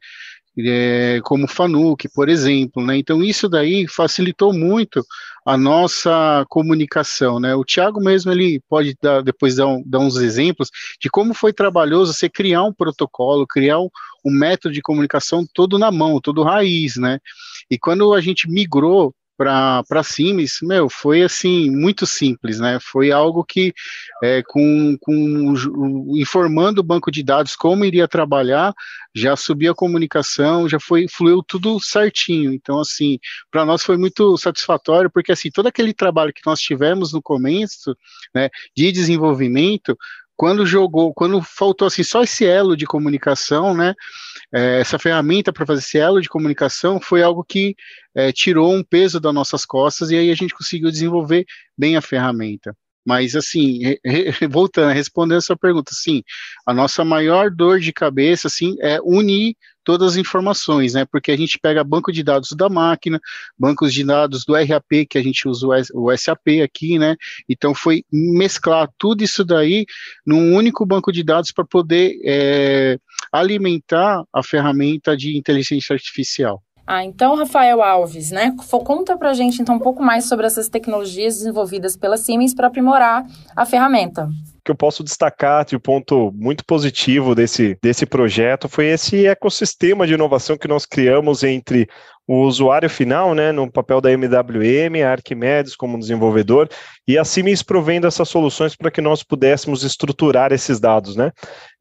é, 0.58 1.20
como 1.24 1.48
Fanuc, 1.48 2.08
por 2.14 2.28
exemplo, 2.28 2.84
né? 2.84 2.96
Então 2.98 3.22
isso 3.22 3.48
daí 3.48 3.86
facilitou 3.88 4.52
muito 4.52 5.04
a 5.46 5.56
nossa 5.56 6.44
comunicação, 6.48 7.40
né? 7.40 7.54
O 7.54 7.64
Tiago 7.64 8.00
mesmo 8.00 8.30
ele 8.30 8.60
pode 8.68 8.96
dar, 9.00 9.22
depois 9.22 9.56
dar, 9.56 9.66
um, 9.66 9.82
dar, 9.84 9.98
uns 9.98 10.16
exemplos 10.16 10.68
de 11.00 11.08
como 11.10 11.34
foi 11.34 11.52
trabalhoso 11.52 12.12
você 12.12 12.28
criar 12.28 12.64
um 12.64 12.72
protocolo, 12.72 13.46
criar 13.46 13.80
um, 13.80 13.88
um 14.24 14.30
método 14.30 14.74
de 14.74 14.82
comunicação 14.82 15.44
todo 15.52 15.78
na 15.78 15.90
mão, 15.90 16.20
todo 16.20 16.42
raiz, 16.42 16.96
né? 16.96 17.18
E 17.70 17.78
quando 17.78 18.12
a 18.12 18.20
gente 18.20 18.48
migrou 18.48 19.14
para 19.42 20.02
Siemens, 20.04 20.58
meu, 20.62 20.88
foi 20.88 21.22
assim, 21.22 21.70
muito 21.70 22.06
simples, 22.06 22.60
né? 22.60 22.78
Foi 22.80 23.10
algo 23.10 23.44
que, 23.44 23.74
é, 24.22 24.42
com, 24.46 24.96
com 25.00 25.54
informando 26.16 26.80
o 26.80 26.84
banco 26.84 27.10
de 27.10 27.22
dados 27.22 27.56
como 27.56 27.84
iria 27.84 28.06
trabalhar, 28.06 28.72
já 29.14 29.36
subiu 29.36 29.72
a 29.72 29.74
comunicação, 29.74 30.68
já 30.68 30.78
foi, 30.78 31.06
fluiu 31.08 31.42
tudo 31.42 31.80
certinho. 31.80 32.52
Então, 32.52 32.78
assim, 32.78 33.18
para 33.50 33.64
nós 33.64 33.82
foi 33.82 33.96
muito 33.96 34.36
satisfatório, 34.36 35.10
porque 35.10 35.32
assim, 35.32 35.50
todo 35.50 35.66
aquele 35.66 35.92
trabalho 35.92 36.32
que 36.32 36.42
nós 36.46 36.60
tivemos 36.60 37.12
no 37.12 37.20
começo, 37.20 37.96
né, 38.34 38.48
de 38.76 38.92
desenvolvimento, 38.92 39.96
quando 40.36 40.66
jogou, 40.66 41.12
quando 41.14 41.40
faltou 41.42 41.86
assim 41.86 42.02
só 42.02 42.22
esse 42.22 42.44
elo 42.44 42.76
de 42.76 42.86
comunicação, 42.86 43.74
né? 43.74 43.94
É, 44.52 44.80
essa 44.80 44.98
ferramenta 44.98 45.52
para 45.52 45.66
fazer 45.66 45.80
esse 45.80 45.98
elo 45.98 46.20
de 46.20 46.28
comunicação 46.28 47.00
foi 47.00 47.22
algo 47.22 47.44
que 47.44 47.74
é, 48.14 48.32
tirou 48.32 48.74
um 48.74 48.82
peso 48.82 49.20
das 49.20 49.32
nossas 49.32 49.64
costas 49.64 50.10
e 50.10 50.16
aí 50.16 50.30
a 50.30 50.34
gente 50.34 50.54
conseguiu 50.54 50.90
desenvolver 50.90 51.44
bem 51.76 51.96
a 51.96 52.02
ferramenta. 52.02 52.76
Mas, 53.04 53.34
assim, 53.34 53.80
voltando, 54.50 54.92
respondendo 54.92 55.38
a 55.38 55.42
sua 55.42 55.56
pergunta, 55.56 55.90
sim, 55.92 56.22
a 56.66 56.72
nossa 56.72 57.04
maior 57.04 57.50
dor 57.50 57.80
de 57.80 57.92
cabeça, 57.92 58.46
assim, 58.46 58.76
é 58.80 59.00
unir 59.02 59.56
todas 59.84 60.12
as 60.12 60.16
informações, 60.16 60.94
né? 60.94 61.04
Porque 61.10 61.30
a 61.30 61.36
gente 61.36 61.58
pega 61.58 61.84
banco 61.84 62.12
de 62.12 62.22
dados 62.22 62.52
da 62.52 62.68
máquina, 62.68 63.20
bancos 63.58 63.92
de 63.92 64.04
dados 64.04 64.44
do 64.44 64.54
RAP, 64.54 65.06
que 65.08 65.18
a 65.18 65.22
gente 65.22 65.48
usa 65.48 65.66
o 65.94 66.16
SAP 66.16 66.62
aqui, 66.62 66.98
né? 66.98 67.16
Então, 67.48 67.74
foi 67.74 68.04
mesclar 68.12 68.88
tudo 68.98 69.22
isso 69.22 69.44
daí 69.44 69.84
num 70.26 70.54
único 70.54 70.84
banco 70.86 71.12
de 71.12 71.22
dados 71.22 71.50
para 71.52 71.64
poder 71.64 72.18
é, 72.24 72.98
alimentar 73.32 74.22
a 74.32 74.42
ferramenta 74.42 75.16
de 75.16 75.36
inteligência 75.36 75.94
artificial. 75.94 76.62
Ah, 76.86 77.04
então, 77.04 77.36
Rafael 77.36 77.80
Alves, 77.80 78.30
né? 78.32 78.54
Conta 78.84 79.16
pra 79.16 79.34
gente 79.34 79.62
então 79.62 79.76
um 79.76 79.80
pouco 79.80 80.02
mais 80.02 80.24
sobre 80.24 80.46
essas 80.46 80.68
tecnologias 80.68 81.36
desenvolvidas 81.36 81.96
pela 81.96 82.16
Siemens 82.16 82.54
para 82.54 82.66
aprimorar 82.66 83.24
a 83.54 83.64
ferramenta 83.64 84.28
que 84.64 84.70
eu 84.70 84.74
posso 84.74 85.02
destacar 85.02 85.64
de 85.64 85.78
ponto 85.78 86.32
muito 86.34 86.64
positivo 86.64 87.34
desse, 87.34 87.76
desse 87.82 88.06
projeto 88.06 88.68
foi 88.68 88.86
esse 88.86 89.26
ecossistema 89.26 90.06
de 90.06 90.14
inovação 90.14 90.56
que 90.56 90.68
nós 90.68 90.86
criamos 90.86 91.42
entre 91.42 91.88
o 92.26 92.42
usuário 92.42 92.88
final, 92.88 93.34
né, 93.34 93.50
no 93.50 93.70
papel 93.70 94.00
da 94.00 94.10
MWM, 94.12 95.02
a 95.04 95.10
Arquimedes 95.10 95.74
como 95.74 95.98
desenvolvedor, 95.98 96.68
e 97.06 97.18
a 97.18 97.24
Siemens 97.24 97.62
provendo 97.62 98.06
essas 98.06 98.28
soluções 98.28 98.76
para 98.76 98.92
que 98.92 99.00
nós 99.00 99.24
pudéssemos 99.24 99.82
estruturar 99.82 100.52
esses 100.52 100.78
dados, 100.78 101.16
né. 101.16 101.32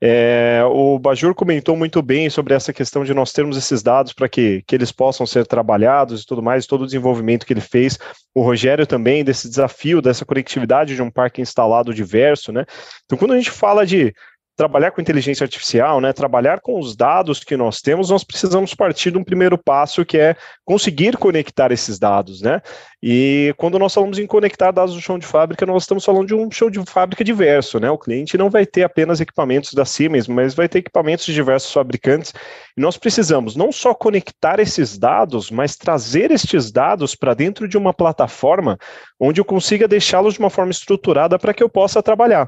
É, 0.03 0.63
o 0.65 0.97
Bajur 0.97 1.35
comentou 1.35 1.77
muito 1.77 2.01
bem 2.01 2.27
sobre 2.27 2.55
essa 2.55 2.73
questão 2.73 3.03
de 3.03 3.13
nós 3.13 3.31
termos 3.31 3.55
esses 3.55 3.83
dados 3.83 4.13
para 4.13 4.27
que, 4.27 4.63
que 4.65 4.73
eles 4.73 4.91
possam 4.91 5.27
ser 5.27 5.45
trabalhados 5.45 6.23
e 6.23 6.25
tudo 6.25 6.41
mais, 6.41 6.65
todo 6.65 6.81
o 6.81 6.85
desenvolvimento 6.85 7.45
que 7.45 7.53
ele 7.53 7.61
fez. 7.61 7.99
O 8.33 8.41
Rogério 8.41 8.87
também, 8.87 9.23
desse 9.23 9.47
desafio, 9.47 10.01
dessa 10.01 10.25
conectividade 10.25 10.95
de 10.95 11.01
um 11.03 11.11
parque 11.11 11.39
instalado 11.39 11.93
diverso, 11.93 12.51
né. 12.51 12.65
Então, 13.05 13.17
quando 13.17 13.33
a 13.33 13.37
gente 13.37 13.51
fala 13.51 13.85
de 13.85 14.13
trabalhar 14.61 14.91
com 14.91 15.01
inteligência 15.01 15.43
artificial, 15.43 15.99
né, 15.99 16.13
trabalhar 16.13 16.59
com 16.59 16.77
os 16.77 16.95
dados 16.95 17.43
que 17.43 17.57
nós 17.57 17.81
temos, 17.81 18.11
nós 18.11 18.23
precisamos 18.23 18.75
partir 18.75 19.09
de 19.09 19.17
um 19.17 19.23
primeiro 19.23 19.57
passo 19.57 20.05
que 20.05 20.19
é 20.19 20.35
conseguir 20.63 21.17
conectar 21.17 21.71
esses 21.71 21.97
dados, 21.97 22.41
né? 22.41 22.61
E 23.01 23.55
quando 23.57 23.79
nós 23.79 23.91
falamos 23.91 24.19
em 24.19 24.27
conectar 24.27 24.69
dados 24.69 24.93
do 24.93 25.01
chão 25.01 25.17
de 25.17 25.25
fábrica, 25.25 25.65
nós 25.65 25.83
estamos 25.83 26.05
falando 26.05 26.27
de 26.27 26.35
um 26.35 26.51
chão 26.51 26.69
de 26.69 26.79
fábrica 26.85 27.23
diverso, 27.23 27.79
né? 27.79 27.89
O 27.89 27.97
cliente 27.97 28.37
não 28.37 28.51
vai 28.51 28.65
ter 28.65 28.83
apenas 28.83 29.19
equipamentos 29.19 29.73
da 29.73 29.83
Siemens, 29.83 30.27
mas 30.27 30.53
vai 30.53 30.69
ter 30.69 30.79
equipamentos 30.79 31.25
de 31.25 31.33
diversos 31.33 31.73
fabricantes. 31.73 32.31
E 32.77 32.81
nós 32.81 32.97
precisamos 32.97 33.55
não 33.55 33.71
só 33.71 33.95
conectar 33.95 34.59
esses 34.59 34.95
dados, 34.95 35.49
mas 35.49 35.75
trazer 35.75 36.29
estes 36.29 36.71
dados 36.71 37.15
para 37.15 37.33
dentro 37.33 37.67
de 37.67 37.79
uma 37.79 37.93
plataforma 37.93 38.77
onde 39.19 39.41
eu 39.41 39.45
consiga 39.45 39.87
deixá-los 39.87 40.35
de 40.35 40.39
uma 40.39 40.51
forma 40.51 40.71
estruturada 40.71 41.39
para 41.39 41.53
que 41.53 41.63
eu 41.63 41.69
possa 41.69 42.03
trabalhar. 42.03 42.47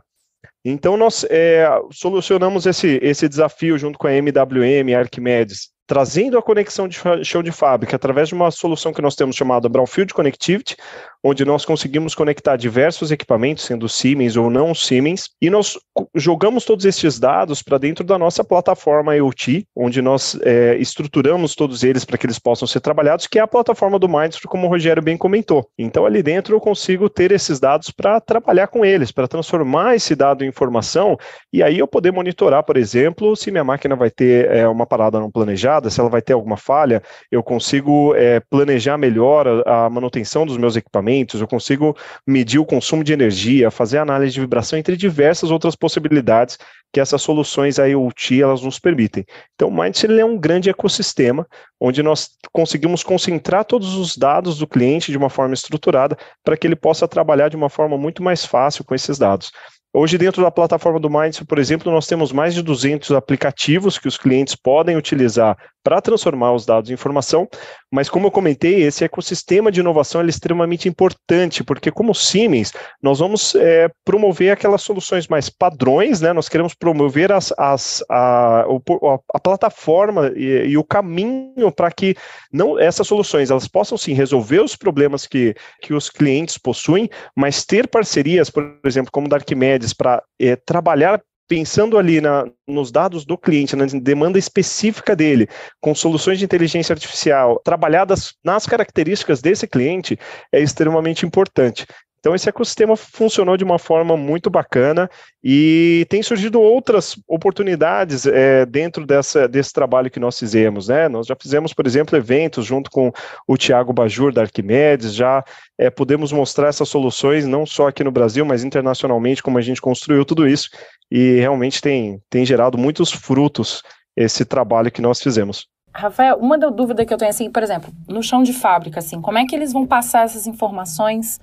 Então, 0.65 0.95
nós 0.95 1.25
é, 1.29 1.67
solucionamos 1.91 2.65
esse, 2.65 2.99
esse 3.01 3.27
desafio 3.27 3.77
junto 3.77 3.99
com 3.99 4.07
a 4.07 4.13
MWM, 4.13 4.95
a 4.95 4.99
Arquimedes, 4.99 5.69
trazendo 5.85 6.37
a 6.37 6.41
conexão 6.41 6.87
de 6.87 6.97
chão 7.23 7.43
de 7.43 7.51
fábrica 7.51 7.95
através 7.95 8.29
de 8.29 8.33
uma 8.33 8.49
solução 8.49 8.93
que 8.93 9.01
nós 9.01 9.15
temos 9.15 9.35
chamada 9.35 9.67
Brownfield 9.67 10.13
Connectivity, 10.13 10.77
onde 11.23 11.45
nós 11.45 11.63
conseguimos 11.63 12.13
conectar 12.13 12.57
diversos 12.57 13.11
equipamentos, 13.11 13.63
sendo 13.63 13.87
Siemens 13.87 14.35
ou 14.35 14.49
não 14.49 14.75
Siemens, 14.75 15.29
e 15.41 15.49
nós 15.49 15.77
jogamos 16.15 16.65
todos 16.65 16.85
esses 16.85 17.19
dados 17.19 17.61
para 17.61 17.77
dentro 17.77 18.03
da 18.03 18.17
nossa 18.17 18.43
plataforma 18.43 19.15
IoT, 19.15 19.65
onde 19.75 20.01
nós 20.01 20.37
é, 20.43 20.75
estruturamos 20.77 21.55
todos 21.55 21.83
eles 21.83 22.03
para 22.03 22.17
que 22.17 22.25
eles 22.25 22.39
possam 22.39 22.67
ser 22.67 22.79
trabalhados, 22.79 23.27
que 23.27 23.39
é 23.39 23.41
a 23.41 23.47
plataforma 23.47 23.97
do 23.97 24.09
Mindstream, 24.09 24.49
como 24.49 24.67
o 24.67 24.69
Rogério 24.69 25.01
bem 25.01 25.17
comentou. 25.17 25.67
Então, 25.77 26.05
ali 26.05 26.21
dentro 26.21 26.55
eu 26.55 26.59
consigo 26.59 27.09
ter 27.09 27.31
esses 27.31 27.59
dados 27.59 27.89
para 27.89 28.19
trabalhar 28.19 28.67
com 28.67 28.83
eles, 28.83 29.11
para 29.11 29.27
transformar 29.27 29.95
esse 29.95 30.15
dado 30.15 30.43
em 30.43 30.47
informação, 30.47 31.17
e 31.51 31.61
aí 31.63 31.79
eu 31.79 31.87
poder 31.87 32.11
monitorar, 32.11 32.63
por 32.63 32.77
exemplo, 32.77 33.35
se 33.35 33.51
minha 33.51 33.63
máquina 33.63 33.95
vai 33.95 34.09
ter 34.09 34.49
é, 34.51 34.67
uma 34.67 34.85
parada 34.85 35.19
não 35.19 35.31
planejada, 35.31 35.89
se 35.89 35.99
ela 35.99 36.09
vai 36.09 36.21
ter 36.21 36.33
alguma 36.33 36.57
falha, 36.57 37.01
eu 37.31 37.43
consigo 37.43 38.13
é, 38.15 38.39
planejar 38.49 38.97
melhor 38.97 39.47
a, 39.47 39.85
a, 39.85 39.89
manutenção 39.89 40.45
dos 40.45 40.57
meus 40.57 40.75
equipamentos, 40.75 41.12
eu 41.39 41.47
consigo 41.47 41.95
medir 42.25 42.59
o 42.59 42.65
consumo 42.65 43.03
de 43.03 43.13
energia, 43.13 43.71
fazer 43.71 43.97
análise 43.97 44.33
de 44.33 44.41
vibração, 44.41 44.77
entre 44.77 44.97
diversas 44.97 45.51
outras 45.51 45.75
possibilidades 45.75 46.57
que 46.93 46.99
essas 46.99 47.21
soluções 47.21 47.77
IoT 47.77 48.41
elas 48.41 48.61
nos 48.61 48.79
permitem. 48.79 49.25
Então, 49.55 49.69
o 49.69 49.73
Mindset 49.75 50.19
é 50.19 50.25
um 50.25 50.37
grande 50.37 50.69
ecossistema 50.69 51.47
onde 51.79 52.03
nós 52.03 52.29
conseguimos 52.51 53.03
concentrar 53.03 53.65
todos 53.65 53.95
os 53.95 54.15
dados 54.15 54.59
do 54.59 54.67
cliente 54.67 55.11
de 55.11 55.17
uma 55.17 55.29
forma 55.29 55.53
estruturada 55.53 56.15
para 56.43 56.55
que 56.55 56.67
ele 56.67 56.75
possa 56.75 57.07
trabalhar 57.07 57.49
de 57.49 57.55
uma 57.55 57.69
forma 57.69 57.97
muito 57.97 58.21
mais 58.21 58.45
fácil 58.45 58.83
com 58.83 58.93
esses 58.93 59.17
dados. 59.17 59.51
Hoje, 59.95 60.17
dentro 60.17 60.41
da 60.41 60.49
plataforma 60.49 60.99
do 60.99 61.09
Mindset, 61.09 61.45
por 61.45 61.59
exemplo, 61.59 61.91
nós 61.91 62.07
temos 62.07 62.31
mais 62.31 62.55
de 62.55 62.63
200 62.63 63.11
aplicativos 63.11 63.99
que 63.99 64.07
os 64.07 64.17
clientes 64.17 64.55
podem 64.55 64.97
utilizar 64.97 65.55
para 65.83 66.01
transformar 66.01 66.53
os 66.53 66.65
dados 66.65 66.89
em 66.89 66.93
informação, 66.93 67.47
mas 67.91 68.09
como 68.09 68.27
eu 68.27 68.31
comentei, 68.31 68.81
esse 68.81 69.03
ecossistema 69.03 69.71
de 69.71 69.81
inovação 69.81 70.21
é 70.21 70.25
extremamente 70.25 70.87
importante, 70.87 71.63
porque 71.63 71.91
como 71.91 72.15
Siemens, 72.15 72.71
nós 73.01 73.19
vamos 73.19 73.53
é, 73.55 73.89
promover 74.05 74.51
aquelas 74.51 74.81
soluções 74.81 75.27
mais 75.27 75.49
padrões, 75.49 76.21
né? 76.21 76.33
nós 76.33 76.49
queremos 76.49 76.73
promover 76.73 77.31
as, 77.31 77.53
as, 77.57 78.03
a, 78.09 78.61
a, 78.61 79.19
a 79.33 79.39
plataforma 79.39 80.31
e, 80.35 80.69
e, 80.69 80.77
o 80.77 80.83
caminho 80.83 81.71
para 81.75 81.91
que 81.91 82.15
não 82.51 82.79
essas 82.79 83.07
soluções 83.07 83.51
elas 83.51 83.67
possam 83.67 83.97
sim 83.97 84.13
resolver 84.13 84.61
os 84.61 84.75
problemas 84.75 85.27
que, 85.27 85.53
que 85.81 85.93
os 85.93 86.09
clientes 86.09 86.57
possuem, 86.57 87.09
mas 87.35 87.65
ter 87.65 87.87
parcerias, 87.87 88.49
por 88.49 88.79
exemplo, 88.85 89.11
como 89.11 89.27
da 89.27 89.35
Arquimedes, 89.35 89.93
para 89.93 90.23
é, 90.39 90.55
trabalhar 90.55 91.21
pensando 91.47 91.97
ali 91.97 92.21
na, 92.21 92.45
nos 92.67 92.91
dados 92.91 93.25
do 93.25 93.37
cliente, 93.37 93.75
na 93.75 93.85
demanda 93.85 94.39
específica 94.39 95.15
dele, 95.15 95.47
com 95.79 95.93
soluções 95.93 96.39
de 96.39 96.45
inteligência 96.45 96.93
artificial 96.93 97.61
trabalhadas 97.63 98.33
nas 98.43 98.65
características 98.65 99.41
desse 99.41 99.67
cliente, 99.67 100.17
é 100.51 100.59
extremamente 100.61 101.25
importante. 101.25 101.85
Então, 102.23 102.33
esse 102.33 102.47
ecossistema 102.47 102.95
funcionou 102.95 103.57
de 103.57 103.65
uma 103.65 103.77
forma 103.77 104.15
muito 104.15 104.49
bacana 104.49 105.09
e 105.43 106.05
tem 106.07 106.23
surgido 106.23 106.61
outras 106.61 107.17
oportunidades 107.27 108.25
é, 108.25 108.65
dentro 108.65 109.05
dessa, 109.05 109.45
desse 109.45 109.73
trabalho 109.73 110.09
que 110.09 110.21
nós 110.21 110.39
fizemos. 110.39 110.87
Né? 110.87 111.09
Nós 111.09 111.27
já 111.27 111.35
fizemos, 111.35 111.73
por 111.73 111.85
exemplo, 111.85 112.17
eventos 112.17 112.65
junto 112.65 112.89
com 112.89 113.11
o 113.45 113.57
Tiago 113.57 113.91
Bajur 113.91 114.31
da 114.31 114.43
Arquimedes, 114.43 115.13
já 115.13 115.43
é, 115.77 115.89
podemos 115.89 116.31
mostrar 116.31 116.69
essas 116.69 116.87
soluções 116.87 117.45
não 117.45 117.65
só 117.65 117.89
aqui 117.89 118.05
no 118.05 118.11
Brasil, 118.11 118.45
mas 118.45 118.63
internacionalmente, 118.63 119.43
como 119.43 119.57
a 119.57 119.61
gente 119.61 119.81
construiu 119.81 120.23
tudo 120.23 120.47
isso 120.47 120.69
e 121.11 121.39
realmente 121.39 121.81
tem, 121.81 122.21
tem 122.29 122.45
gerado 122.45 122.77
muitos 122.77 123.11
frutos 123.11 123.83
esse 124.15 124.45
trabalho 124.45 124.91
que 124.91 125.01
nós 125.01 125.21
fizemos. 125.21 125.67
Rafael, 125.93 126.37
uma 126.37 126.57
dúvida 126.57 127.05
que 127.05 127.13
eu 127.13 127.17
tenho 127.17 127.29
assim, 127.29 127.51
por 127.51 127.61
exemplo, 127.61 127.93
no 128.07 128.23
chão 128.23 128.41
de 128.41 128.51
fábrica, 128.51 128.99
assim, 128.99 129.21
como 129.21 129.37
é 129.37 129.45
que 129.45 129.55
eles 129.55 129.71
vão 129.71 129.85
passar 129.85 130.25
essas 130.25 130.47
informações 130.47 131.39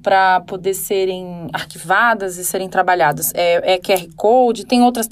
para 0.00 0.40
poder 0.46 0.72
serem 0.72 1.48
arquivadas 1.52 2.38
e 2.38 2.44
serem 2.44 2.68
trabalhadas? 2.68 3.32
É, 3.34 3.74
é 3.74 3.78
QR 3.78 4.06
Code, 4.16 4.64
tem 4.64 4.82
outras 4.82 5.08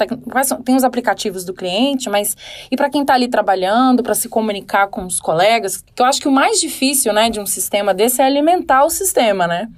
tem 0.64 0.76
os 0.76 0.84
aplicativos 0.84 1.44
do 1.44 1.52
cliente, 1.52 2.08
mas 2.08 2.36
e 2.70 2.76
para 2.76 2.88
quem 2.88 3.00
está 3.00 3.14
ali 3.14 3.26
trabalhando, 3.26 4.04
para 4.04 4.14
se 4.14 4.28
comunicar 4.28 4.86
com 4.86 5.04
os 5.04 5.18
colegas, 5.18 5.82
que 5.82 6.00
eu 6.00 6.06
acho 6.06 6.20
que 6.20 6.28
o 6.28 6.32
mais 6.32 6.60
difícil, 6.60 7.12
né, 7.12 7.28
de 7.28 7.40
um 7.40 7.46
sistema 7.46 7.92
desse 7.92 8.22
é 8.22 8.24
alimentar 8.24 8.84
o 8.84 8.90
sistema, 8.90 9.48
né? 9.48 9.68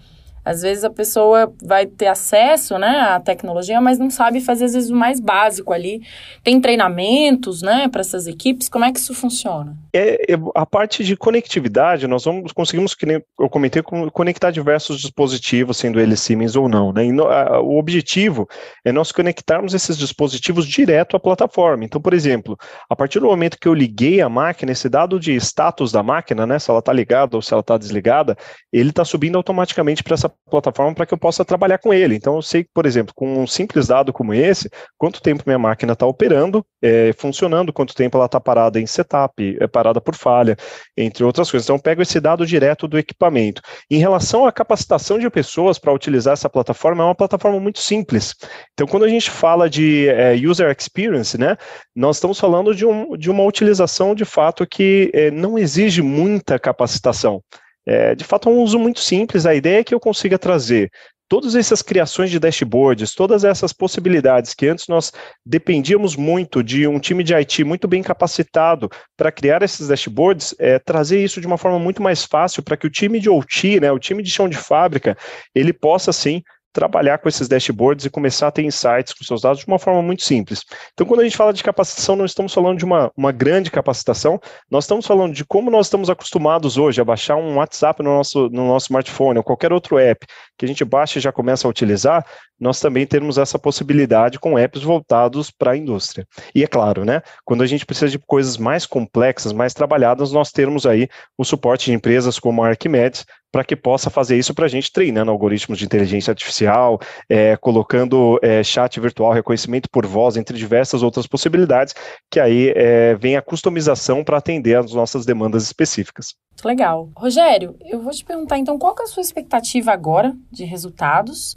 Às 0.44 0.62
vezes 0.62 0.82
a 0.82 0.90
pessoa 0.90 1.52
vai 1.62 1.87
ter 1.87 2.08
acesso 2.08 2.78
né, 2.78 2.88
à 2.88 3.20
tecnologia, 3.20 3.80
mas 3.80 3.99
não 3.99 4.11
sabe 4.11 4.40
fazer, 4.40 4.64
às 4.64 4.75
vezes, 4.75 4.90
o 4.90 4.96
mais 4.96 5.20
básico 5.20 5.72
ali. 5.72 6.02
Tem 6.42 6.61
treinamentos 6.61 7.62
né, 7.62 7.88
para 7.88 8.00
essas 8.00 8.26
equipes? 8.26 8.68
Como 8.68 8.84
é 8.84 8.92
que 8.92 8.99
isso 8.99 9.14
funciona? 9.14 9.76
É, 9.92 10.32
é, 10.32 10.38
a 10.54 10.66
parte 10.66 11.04
de 11.04 11.16
conectividade, 11.16 12.06
nós 12.06 12.25
vamos 12.25 12.52
conseguimos, 12.52 12.94
que 12.94 13.06
nem 13.06 13.22
eu 13.38 13.49
comentei, 13.49 13.82
conectar 14.12 14.50
diversos 14.50 15.00
dispositivos, 15.00 15.76
sendo 15.76 16.00
eles 16.00 16.20
Siemens 16.20 16.56
ou 16.56 16.68
não. 16.68 16.92
Né? 16.92 17.04
No, 17.12 17.28
a, 17.28 17.61
o 17.61 17.78
objetivo 17.78 18.49
é 18.84 18.90
nós 18.90 19.12
conectarmos 19.12 19.75
esses 19.75 19.96
dispositivos 19.96 20.66
direto 20.66 21.16
à 21.16 21.20
plataforma. 21.20 21.84
Então, 21.84 22.00
por 22.00 22.14
exemplo, 22.14 22.56
a 22.88 22.96
partir 22.96 23.20
do 23.20 23.26
momento 23.26 23.58
que 23.58 23.68
eu 23.68 23.75
liguei 23.75 24.20
a 24.20 24.28
máquina, 24.28 24.72
esse 24.72 24.88
dado 24.88 25.20
de 25.20 25.34
status 25.37 25.92
da 25.92 26.02
máquina, 26.02 26.46
né, 26.46 26.58
se 26.58 26.70
ela 26.70 26.80
está 26.80 26.92
ligada 26.92 27.37
ou 27.37 27.42
se 27.42 27.52
ela 27.52 27.61
está 27.61 27.78
desligada, 27.78 28.37
ele 28.72 28.90
está 28.90 29.04
subindo 29.04 29.37
automaticamente 29.37 30.02
para 30.02 30.14
essa 30.14 30.31
plataforma 30.50 30.94
para 30.94 31.06
que 31.06 31.14
eu 31.14 31.18
possa 31.18 31.44
trabalhar 31.44 31.78
com 31.78 31.94
ele. 31.94 32.14
Então, 32.14 32.36
eu 32.36 32.42
sei, 32.42 32.66
por 32.74 32.84
exemplo, 32.84 33.14
com 33.14 33.42
um 33.42 33.46
simples 33.46 33.86
dado 33.86 34.12
como 34.12 34.34
esse, 34.34 34.68
quanto 34.98 35.22
tempo 35.22 35.44
minha 35.46 35.58
máquina 35.58 35.94
está 35.94 36.06
operando, 36.06 36.64
é, 36.82 37.12
funcionando, 37.14 37.72
quanto 37.72 37.94
tempo 37.94 38.16
ela 38.16 38.26
está 38.26 38.38
parada 38.38 38.78
em 38.78 38.86
setup, 38.86 39.56
é 39.58 39.66
parada 39.66 40.00
por 40.00 40.14
falha, 40.14 40.56
entre 40.96 41.24
outras 41.24 41.50
coisas. 41.50 41.66
Então, 41.66 41.76
eu 41.76 41.82
pego 41.82 42.02
esse 42.02 42.20
dado 42.20 42.46
direto 42.46 42.86
do 42.86 42.98
equipamento. 42.98 43.62
Em 43.90 43.98
relação 43.98 44.46
à 44.46 44.52
capacitação 44.52 45.18
de 45.18 45.28
pessoas 45.30 45.78
para 45.78 45.92
utilizar 45.92 46.34
essa 46.34 46.50
plataforma, 46.50 47.02
é 47.02 47.06
uma 47.06 47.14
plataforma 47.14 47.58
muito 47.58 47.80
simples. 47.80 48.34
Então, 48.74 48.86
quando 48.86 49.04
a 49.04 49.08
gente 49.08 49.30
fala 49.30 49.70
de 49.70 50.08
é, 50.08 50.34
user 50.34 50.74
experience, 50.76 51.38
né, 51.38 51.56
nós 51.96 52.16
estamos 52.16 52.38
falando 52.38 52.74
de, 52.74 52.84
um, 52.84 53.16
de 53.16 53.30
uma 53.30 53.44
utilização 53.44 54.14
de 54.14 54.24
fato 54.24 54.66
que 54.66 55.10
é, 55.14 55.30
não 55.30 55.58
exige 55.58 56.02
muita 56.02 56.58
capacitação. 56.58 57.42
É, 57.86 58.14
de 58.14 58.24
fato, 58.24 58.48
é 58.48 58.52
um 58.52 58.60
uso 58.60 58.78
muito 58.78 59.00
simples. 59.00 59.46
A 59.46 59.54
ideia 59.54 59.80
é 59.80 59.84
que 59.84 59.94
eu 59.94 60.00
consiga 60.00 60.38
trazer 60.38 60.90
todas 61.32 61.54
essas 61.54 61.80
criações 61.80 62.30
de 62.30 62.38
dashboards, 62.38 63.14
todas 63.14 63.42
essas 63.42 63.72
possibilidades 63.72 64.52
que 64.52 64.68
antes 64.68 64.86
nós 64.86 65.10
dependíamos 65.46 66.14
muito 66.14 66.62
de 66.62 66.86
um 66.86 67.00
time 67.00 67.24
de 67.24 67.32
IT 67.32 67.64
muito 67.64 67.88
bem 67.88 68.02
capacitado 68.02 68.90
para 69.16 69.32
criar 69.32 69.62
esses 69.62 69.88
dashboards, 69.88 70.54
é, 70.58 70.78
trazer 70.78 71.24
isso 71.24 71.40
de 71.40 71.46
uma 71.46 71.56
forma 71.56 71.78
muito 71.78 72.02
mais 72.02 72.22
fácil 72.22 72.62
para 72.62 72.76
que 72.76 72.86
o 72.86 72.90
time 72.90 73.18
de 73.18 73.30
OT, 73.30 73.80
né, 73.80 73.90
o 73.90 73.98
time 73.98 74.22
de 74.22 74.30
chão 74.30 74.46
de 74.46 74.58
fábrica, 74.58 75.16
ele 75.54 75.72
possa 75.72 76.12
sim 76.12 76.42
trabalhar 76.73 77.19
com 77.19 77.29
esses 77.29 77.49
dashboards 77.49 78.07
e 78.07 78.11
começar 78.11 78.49
a 78.49 78.50
ter 78.50 78.62
insights 78.62 79.12
com 79.12 79.25
seus 79.25 79.43
dados 79.43 79.61
de 79.61 79.67
uma 79.67 79.79
forma 79.79 80.02
muito 80.02 80.23
simples. 80.23 80.64
Então, 80.93 81.07
quando 81.07 81.21
a 81.21 81.25
gente 81.25 81.37
fala 81.37 81.52
de 81.52 81.62
capacitação, 81.62 82.17
não 82.17 82.25
estamos 82.25 82.55
falando 82.55 82.79
de 82.79 82.85
uma, 82.85 83.11
uma 83.17 83.31
grande 83.31 83.71
capacitação, 83.71 84.41
nós 84.71 84.85
estamos 84.85 85.07
falando 85.07 85.35
de 85.35 85.45
como 85.45 85.71
nós 85.71 85.87
estamos 85.87 86.09
acostumados 86.09 86.79
hoje 86.79 87.00
a 87.00 87.05
baixar 87.05 87.37
um 87.37 87.57
WhatsApp 87.57 88.02
no 88.02 88.11
nosso, 88.11 88.49
no 88.49 88.69
nosso 88.69 88.87
smartphone 88.87 89.38
ou 89.38 89.45
qualquer 89.45 89.73
outro 89.73 89.99
app 89.99 90.26
que 90.57 90.64
a 90.64 90.69
gente 90.69 90.85
baixa 90.85 91.19
e 91.19 91.23
já 91.23 91.33
começa 91.33 91.67
a 91.67 91.71
utilizar, 91.71 92.25
nós 92.59 92.81
também 92.81 93.07
temos 93.07 93.38
essa 93.38 93.59
possibilidade 93.59 94.38
com 94.38 94.59
apps 94.59 94.83
voltados 94.83 95.50
para 95.50 95.73
a 95.73 95.76
indústria. 95.76 96.26
E 96.55 96.62
é 96.62 96.67
claro, 96.67 97.05
né, 97.05 97.21
quando 97.45 97.62
a 97.62 97.67
gente 97.67 97.85
precisa 97.85 98.09
de 98.09 98.19
coisas 98.19 98.57
mais 98.57 98.87
complexas, 98.87 99.52
mais 99.52 99.75
trabalhadas, 99.75 100.33
nós 100.33 100.50
temos 100.52 100.87
aí 100.87 101.09
o 101.37 101.45
suporte 101.45 101.87
de 101.87 101.93
empresas 101.93 102.38
como 102.38 102.62
a 102.62 102.69
Arquimedes, 102.69 103.26
para 103.52 103.62
que 103.62 103.76
possa 103.76 104.09
fazer 104.09 104.38
isso 104.38 104.54
para 104.54 104.64
a 104.64 104.68
gente 104.68 104.90
treinando 104.90 105.30
algoritmos 105.30 105.78
de 105.78 105.85
inteligência 105.85 106.30
artificial, 106.30 106.99
é, 107.28 107.54
colocando 107.56 108.40
é, 108.42 108.64
chat 108.64 108.99
virtual, 108.99 109.32
reconhecimento 109.32 109.88
por 109.90 110.06
voz, 110.06 110.38
entre 110.38 110.56
diversas 110.56 111.02
outras 111.02 111.26
possibilidades, 111.26 111.94
que 112.30 112.40
aí 112.40 112.73
é, 112.75 113.14
vem 113.14 113.37
a 113.37 113.42
customização 113.42 114.25
para 114.25 114.38
atender 114.38 114.76
às 114.76 114.92
nossas 114.94 115.26
demandas 115.26 115.64
específicas. 115.64 116.35
Legal. 116.64 117.11
Rogério, 117.14 117.76
eu 117.85 118.00
vou 118.00 118.12
te 118.12 118.25
perguntar 118.25 118.59
então 118.59 118.78
qual 118.78 118.94
é 118.99 119.02
a 119.02 119.06
sua 119.06 119.21
expectativa 119.21 119.92
agora 119.92 120.35
de 120.50 120.64
resultados 120.64 121.56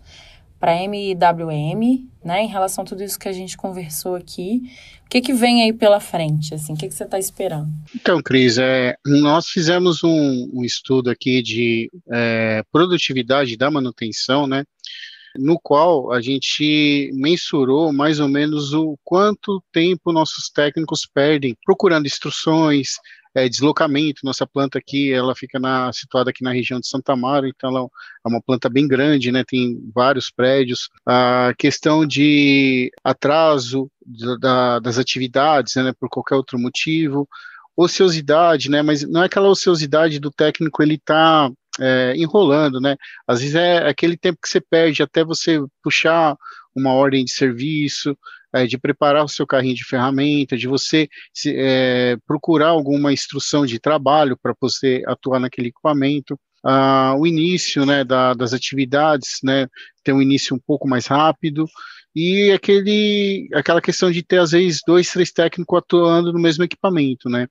para 0.60 0.76
MWM, 0.84 2.08
né, 2.24 2.44
em 2.44 2.48
relação 2.48 2.84
a 2.84 2.88
tudo 2.88 3.04
isso 3.04 3.20
que 3.20 3.28
a 3.28 3.34
gente 3.34 3.58
conversou 3.58 4.16
aqui. 4.16 4.62
O 5.06 5.10
que, 5.10 5.22
que 5.22 5.34
vem 5.34 5.64
aí 5.64 5.74
pela 5.74 6.00
frente, 6.00 6.54
assim, 6.54 6.74
o 6.74 6.78
que, 6.78 6.88
que 6.88 6.94
você 6.94 7.04
está 7.04 7.20
esperando? 7.20 7.70
Então, 7.96 8.22
Cris, 8.22 8.58
é, 8.58 8.96
nós 9.06 9.48
fizemos 9.48 10.04
um, 10.04 10.50
um 10.54 10.64
estudo 10.64 11.10
aqui 11.10 11.42
de 11.42 11.90
é, 12.12 12.64
produtividade 12.72 13.56
da 13.56 13.70
manutenção, 13.70 14.48
né, 14.48 14.64
no 15.38 15.60
qual 15.60 16.12
a 16.12 16.22
gente 16.22 17.12
mensurou 17.14 17.92
mais 17.92 18.20
ou 18.20 18.28
menos 18.28 18.74
o 18.74 18.98
quanto 19.04 19.62
tempo 19.72 20.12
nossos 20.12 20.50
técnicos 20.50 21.02
perdem 21.06 21.56
procurando 21.66 22.06
instruções, 22.06 22.96
é, 23.36 23.50
deslocamento. 23.50 24.22
Nossa 24.24 24.48
planta 24.48 24.80
aqui, 24.80 25.12
ela 25.12 25.36
fica 25.36 25.60
na, 25.60 25.92
situada 25.92 26.30
aqui 26.30 26.42
na 26.42 26.54
região 26.54 26.80
de 26.80 26.88
Santa 26.88 27.16
Mara, 27.16 27.48
então 27.48 27.70
ela 27.70 27.88
é 28.26 28.30
uma 28.30 28.42
planta 28.42 28.70
bem 28.70 28.88
grande, 28.88 29.32
né? 29.32 29.44
Tem 29.46 29.78
vários 29.94 30.32
prédios. 30.32 30.90
A 31.06 31.54
questão 31.58 32.06
de 32.06 32.90
atraso 33.04 33.92
da, 34.40 34.80
das 34.80 34.98
atividades, 34.98 35.76
né? 35.76 35.94
Por 36.00 36.10
qualquer 36.10 36.36
outro 36.36 36.58
motivo. 36.58 37.28
Ociosidade, 37.76 38.72
né? 38.72 38.82
Mas 38.82 39.04
não 39.04 39.22
é 39.22 39.26
aquela 39.26 39.50
ociosidade 39.50 40.18
do 40.18 40.32
técnico 40.32 40.82
ele 40.82 40.98
tá 40.98 41.52
é, 41.80 42.14
enrolando, 42.16 42.80
né? 42.80 42.96
Às 43.28 43.42
vezes 43.42 43.56
é 43.56 43.88
aquele 43.88 44.16
tempo 44.16 44.40
que 44.42 44.48
você 44.48 44.62
perde 44.62 45.04
até 45.04 45.26
você 45.26 45.60
puxar 45.84 46.38
uma 46.74 46.94
ordem 46.94 47.26
de 47.26 47.34
serviço, 47.34 48.18
é, 48.56 48.66
de 48.66 48.78
preparar 48.78 49.26
o 49.26 49.28
seu 49.28 49.46
carrinho 49.46 49.76
de 49.76 49.84
ferramenta, 49.84 50.56
de 50.56 50.66
você 50.66 51.10
se, 51.34 51.54
é, 51.58 52.16
procurar 52.26 52.70
alguma 52.70 53.12
instrução 53.12 53.66
de 53.66 53.80
trabalho 53.80 54.38
para 54.42 54.56
você 54.62 55.04
atuar 55.06 55.40
naquele 55.40 55.68
equipamento. 55.68 56.40
Ah, 56.64 57.14
o 57.18 57.28
início 57.28 57.86
né, 57.86 58.04
da, 58.04 58.34
das 58.34 58.54
atividades, 58.54 59.40
né, 59.44 59.68
ter 60.04 60.14
um 60.14 60.22
início 60.22 60.56
um 60.56 60.60
pouco 60.60 60.88
mais 60.88 61.06
rápido, 61.06 61.68
e 62.16 62.50
aquele, 62.54 63.50
aquela 63.54 63.82
questão 63.82 64.10
de 64.10 64.24
ter, 64.24 64.40
às 64.40 64.52
vezes, 64.52 64.80
dois, 64.88 65.12
três 65.12 65.34
técnicos 65.34 65.78
atuando 65.78 66.32
no 66.32 66.40
mesmo 66.40 66.64
equipamento, 66.64 67.30
né? 67.30 67.46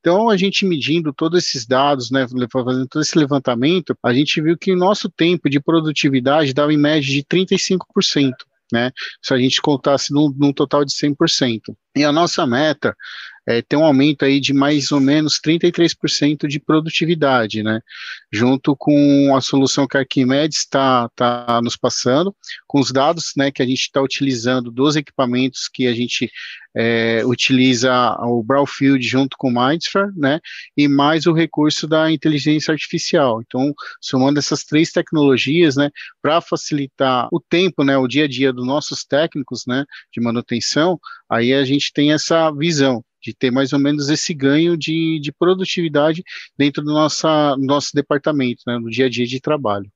Então, 0.00 0.28
a 0.28 0.36
gente 0.36 0.66
medindo 0.66 1.12
todos 1.12 1.44
esses 1.44 1.64
dados, 1.64 2.10
né, 2.10 2.26
fazendo 2.52 2.88
todo 2.88 3.00
esse 3.00 3.16
levantamento, 3.16 3.96
a 4.02 4.12
gente 4.12 4.42
viu 4.42 4.58
que 4.58 4.72
o 4.72 4.76
nosso 4.76 5.08
tempo 5.08 5.48
de 5.48 5.60
produtividade 5.60 6.52
dava 6.52 6.72
em 6.72 6.76
média 6.76 7.08
de 7.08 7.22
35% 7.22 8.32
né? 8.72 8.90
Se 9.22 9.34
a 9.34 9.38
gente 9.38 9.60
contasse 9.60 10.12
num, 10.12 10.32
num 10.36 10.52
total 10.52 10.84
de 10.84 10.92
100%. 10.92 11.76
E 11.98 12.04
a 12.04 12.12
nossa 12.12 12.46
meta 12.46 12.96
é 13.48 13.62
ter 13.62 13.76
um 13.76 13.84
aumento 13.84 14.26
aí 14.26 14.38
de 14.38 14.52
mais 14.52 14.92
ou 14.92 15.00
menos 15.00 15.40
33% 15.40 16.46
de 16.46 16.60
produtividade, 16.60 17.62
né? 17.62 17.80
Junto 18.30 18.76
com 18.76 19.34
a 19.34 19.40
solução 19.40 19.88
que 19.88 19.96
a 19.96 20.00
Arquimedes 20.00 20.58
está 20.58 21.08
tá 21.16 21.58
nos 21.62 21.74
passando, 21.74 22.36
com 22.66 22.78
os 22.78 22.92
dados 22.92 23.32
né, 23.36 23.50
que 23.50 23.62
a 23.62 23.66
gente 23.66 23.80
está 23.80 24.02
utilizando 24.02 24.70
dos 24.70 24.96
equipamentos 24.96 25.66
que 25.66 25.86
a 25.86 25.94
gente 25.94 26.30
é, 26.76 27.22
utiliza 27.24 27.90
o 28.20 28.42
Brownfield 28.42 29.04
junto 29.06 29.36
com 29.38 29.48
o 29.48 29.52
Mindsphere, 29.52 30.12
né? 30.14 30.40
E 30.76 30.86
mais 30.86 31.26
o 31.26 31.32
recurso 31.32 31.88
da 31.88 32.12
inteligência 32.12 32.70
artificial. 32.70 33.40
Então, 33.40 33.72
somando 34.00 34.38
essas 34.38 34.62
três 34.62 34.92
tecnologias, 34.92 35.74
né, 35.74 35.90
para 36.20 36.40
facilitar 36.42 37.28
o 37.32 37.40
tempo, 37.40 37.82
né, 37.82 37.96
o 37.96 38.06
dia 38.06 38.24
a 38.24 38.28
dia 38.28 38.52
dos 38.52 38.66
nossos 38.66 39.04
técnicos, 39.04 39.64
né, 39.66 39.84
de 40.12 40.20
manutenção, 40.20 41.00
aí 41.30 41.52
a 41.52 41.64
gente 41.64 41.92
tem 41.92 42.12
essa 42.12 42.50
visão 42.50 43.02
de 43.20 43.34
ter 43.34 43.50
mais 43.50 43.72
ou 43.72 43.78
menos 43.78 44.08
esse 44.08 44.32
ganho 44.32 44.76
de, 44.76 45.18
de 45.20 45.32
produtividade 45.32 46.22
dentro 46.56 46.82
do 46.82 46.92
nossa, 46.92 47.56
nosso 47.58 47.90
departamento, 47.94 48.62
né, 48.66 48.78
no 48.78 48.90
dia 48.90 49.06
a 49.06 49.10
dia 49.10 49.26
de 49.26 49.40
trabalho. 49.40 49.90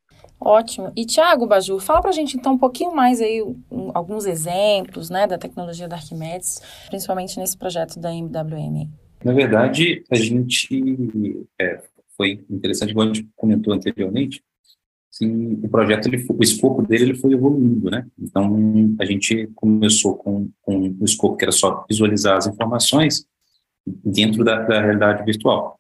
Ótimo. 0.45 0.93
E 0.97 1.07
Tiago 1.07 1.47
Baju, 1.47 1.79
fala 1.79 2.01
para 2.01 2.11
a 2.11 2.13
gente 2.13 2.37
então 2.37 2.55
um 2.55 2.59
pouquinho 2.59 2.93
mais 2.95 3.21
aí, 3.21 3.43
um, 3.43 3.91
alguns 3.95 4.27
exemplos 4.27 5.09
né, 5.09 5.27
da 5.27 5.39
tecnologia 5.39 5.87
da 5.87 5.97
Arquimedes, 5.97 6.61
principalmente 6.89 7.39
nesse 7.39 7.57
projeto 7.57 8.01
da 8.01 8.13
MWM. 8.13 8.89
Na 9.25 9.33
verdade, 9.33 10.03
a 10.11 10.17
gente 10.17 11.47
é, 11.61 11.81
foi 12.17 12.45
interessante, 12.51 12.93
como 12.93 13.09
a 13.09 13.15
gente 13.15 13.29
comentou 13.37 13.73
anteriormente, 13.73 14.43
que 15.23 15.59
o 15.63 15.69
projeto, 15.69 16.07
ele, 16.09 16.27
o 16.29 16.43
escopo 16.43 16.83
dele 16.83 17.05
ele 17.05 17.15
foi 17.15 17.33
evoluindo, 17.33 17.89
né? 17.91 18.05
Então, 18.19 18.95
a 19.01 19.05
gente 19.05 19.49
começou 19.55 20.17
com, 20.17 20.51
com 20.63 20.97
o 21.01 21.05
escopo 21.05 21.37
que 21.37 21.45
era 21.45 21.53
só 21.53 21.85
visualizar 21.89 22.37
as 22.37 22.47
informações 22.47 23.25
dentro 23.87 24.45
da, 24.45 24.63
da 24.63 24.81
realidade 24.81 25.25
virtual. 25.25 25.77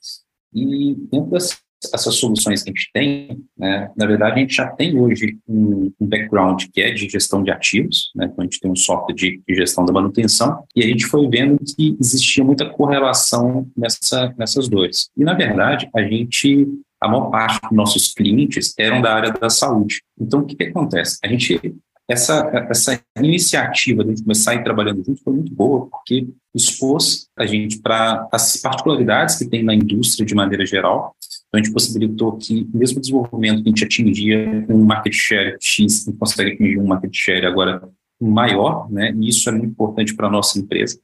E 0.54 0.94
dentro 1.10 1.30
das, 1.30 1.58
essas 1.92 2.14
soluções 2.16 2.62
que 2.62 2.70
a 2.70 2.72
gente 2.72 2.90
tem, 2.92 3.44
né, 3.58 3.90
na 3.96 4.06
verdade, 4.06 4.34
a 4.36 4.38
gente 4.38 4.54
já 4.54 4.68
tem 4.68 4.98
hoje 4.98 5.38
um, 5.48 5.90
um 6.00 6.06
background 6.06 6.64
que 6.72 6.80
é 6.80 6.92
de 6.92 7.08
gestão 7.08 7.42
de 7.42 7.50
ativos, 7.50 8.10
né, 8.14 8.26
então 8.26 8.42
a 8.42 8.44
gente 8.44 8.60
tem 8.60 8.70
um 8.70 8.76
software 8.76 9.14
de, 9.14 9.42
de, 9.46 9.54
gestão 9.54 9.84
da 9.84 9.92
manutenção, 9.92 10.62
e 10.76 10.84
a 10.84 10.86
gente 10.86 11.06
foi 11.06 11.28
vendo 11.28 11.58
que 11.76 11.96
existia 12.00 12.44
muita 12.44 12.68
correlação 12.68 13.68
nessa, 13.76 14.32
nessas 14.38 14.68
dores. 14.68 15.10
E, 15.16 15.24
na 15.24 15.34
verdade, 15.34 15.88
a 15.94 16.02
gente 16.02 16.68
a 17.02 17.08
maior 17.08 17.30
parte 17.30 17.60
dos 17.62 17.72
nossos 17.72 18.14
clientes 18.14 18.72
eram 18.78 19.02
da 19.02 19.14
área 19.14 19.32
da 19.32 19.50
saúde. 19.50 20.02
Então, 20.18 20.40
o 20.40 20.46
que, 20.46 20.54
que 20.54 20.64
acontece? 20.64 21.18
A 21.22 21.28
gente, 21.28 21.74
essa, 22.08 22.48
essa 22.70 23.00
iniciativa 23.18 24.04
de 24.04 24.10
a 24.10 24.14
gente 24.14 24.22
começar 24.22 24.52
a 24.52 24.54
ir 24.54 24.62
trabalhando 24.62 25.04
junto 25.04 25.22
foi 25.22 25.32
muito 25.32 25.52
boa, 25.52 25.88
porque 25.88 26.28
expôs 26.54 27.26
a 27.36 27.44
gente 27.44 27.80
para 27.80 28.28
as 28.30 28.56
particularidades 28.58 29.36
que 29.36 29.46
tem 29.46 29.64
na 29.64 29.74
indústria 29.74 30.24
de 30.24 30.34
maneira 30.34 30.64
geral. 30.64 31.16
Então, 31.48 31.60
a 31.60 31.64
gente 31.64 31.72
possibilitou 31.72 32.36
que, 32.36 32.66
mesmo 32.72 32.98
o 32.98 33.00
desenvolvimento 33.00 33.62
que 33.62 33.68
a 33.68 33.70
gente 33.70 33.84
atingia 33.84 34.66
um 34.68 34.84
market 34.84 35.12
share 35.12 35.56
X, 35.60 36.06
a 36.06 36.10
gente 36.10 36.18
consegue 36.18 36.52
atingir 36.52 36.78
um 36.78 36.86
market 36.86 37.12
share 37.12 37.46
agora 37.46 37.82
maior, 38.20 38.90
né? 38.90 39.12
E 39.18 39.28
isso 39.28 39.48
é 39.48 39.52
muito 39.52 39.66
importante 39.66 40.14
para 40.14 40.28
a 40.28 40.30
nossa 40.30 40.58
empresa, 40.58 40.98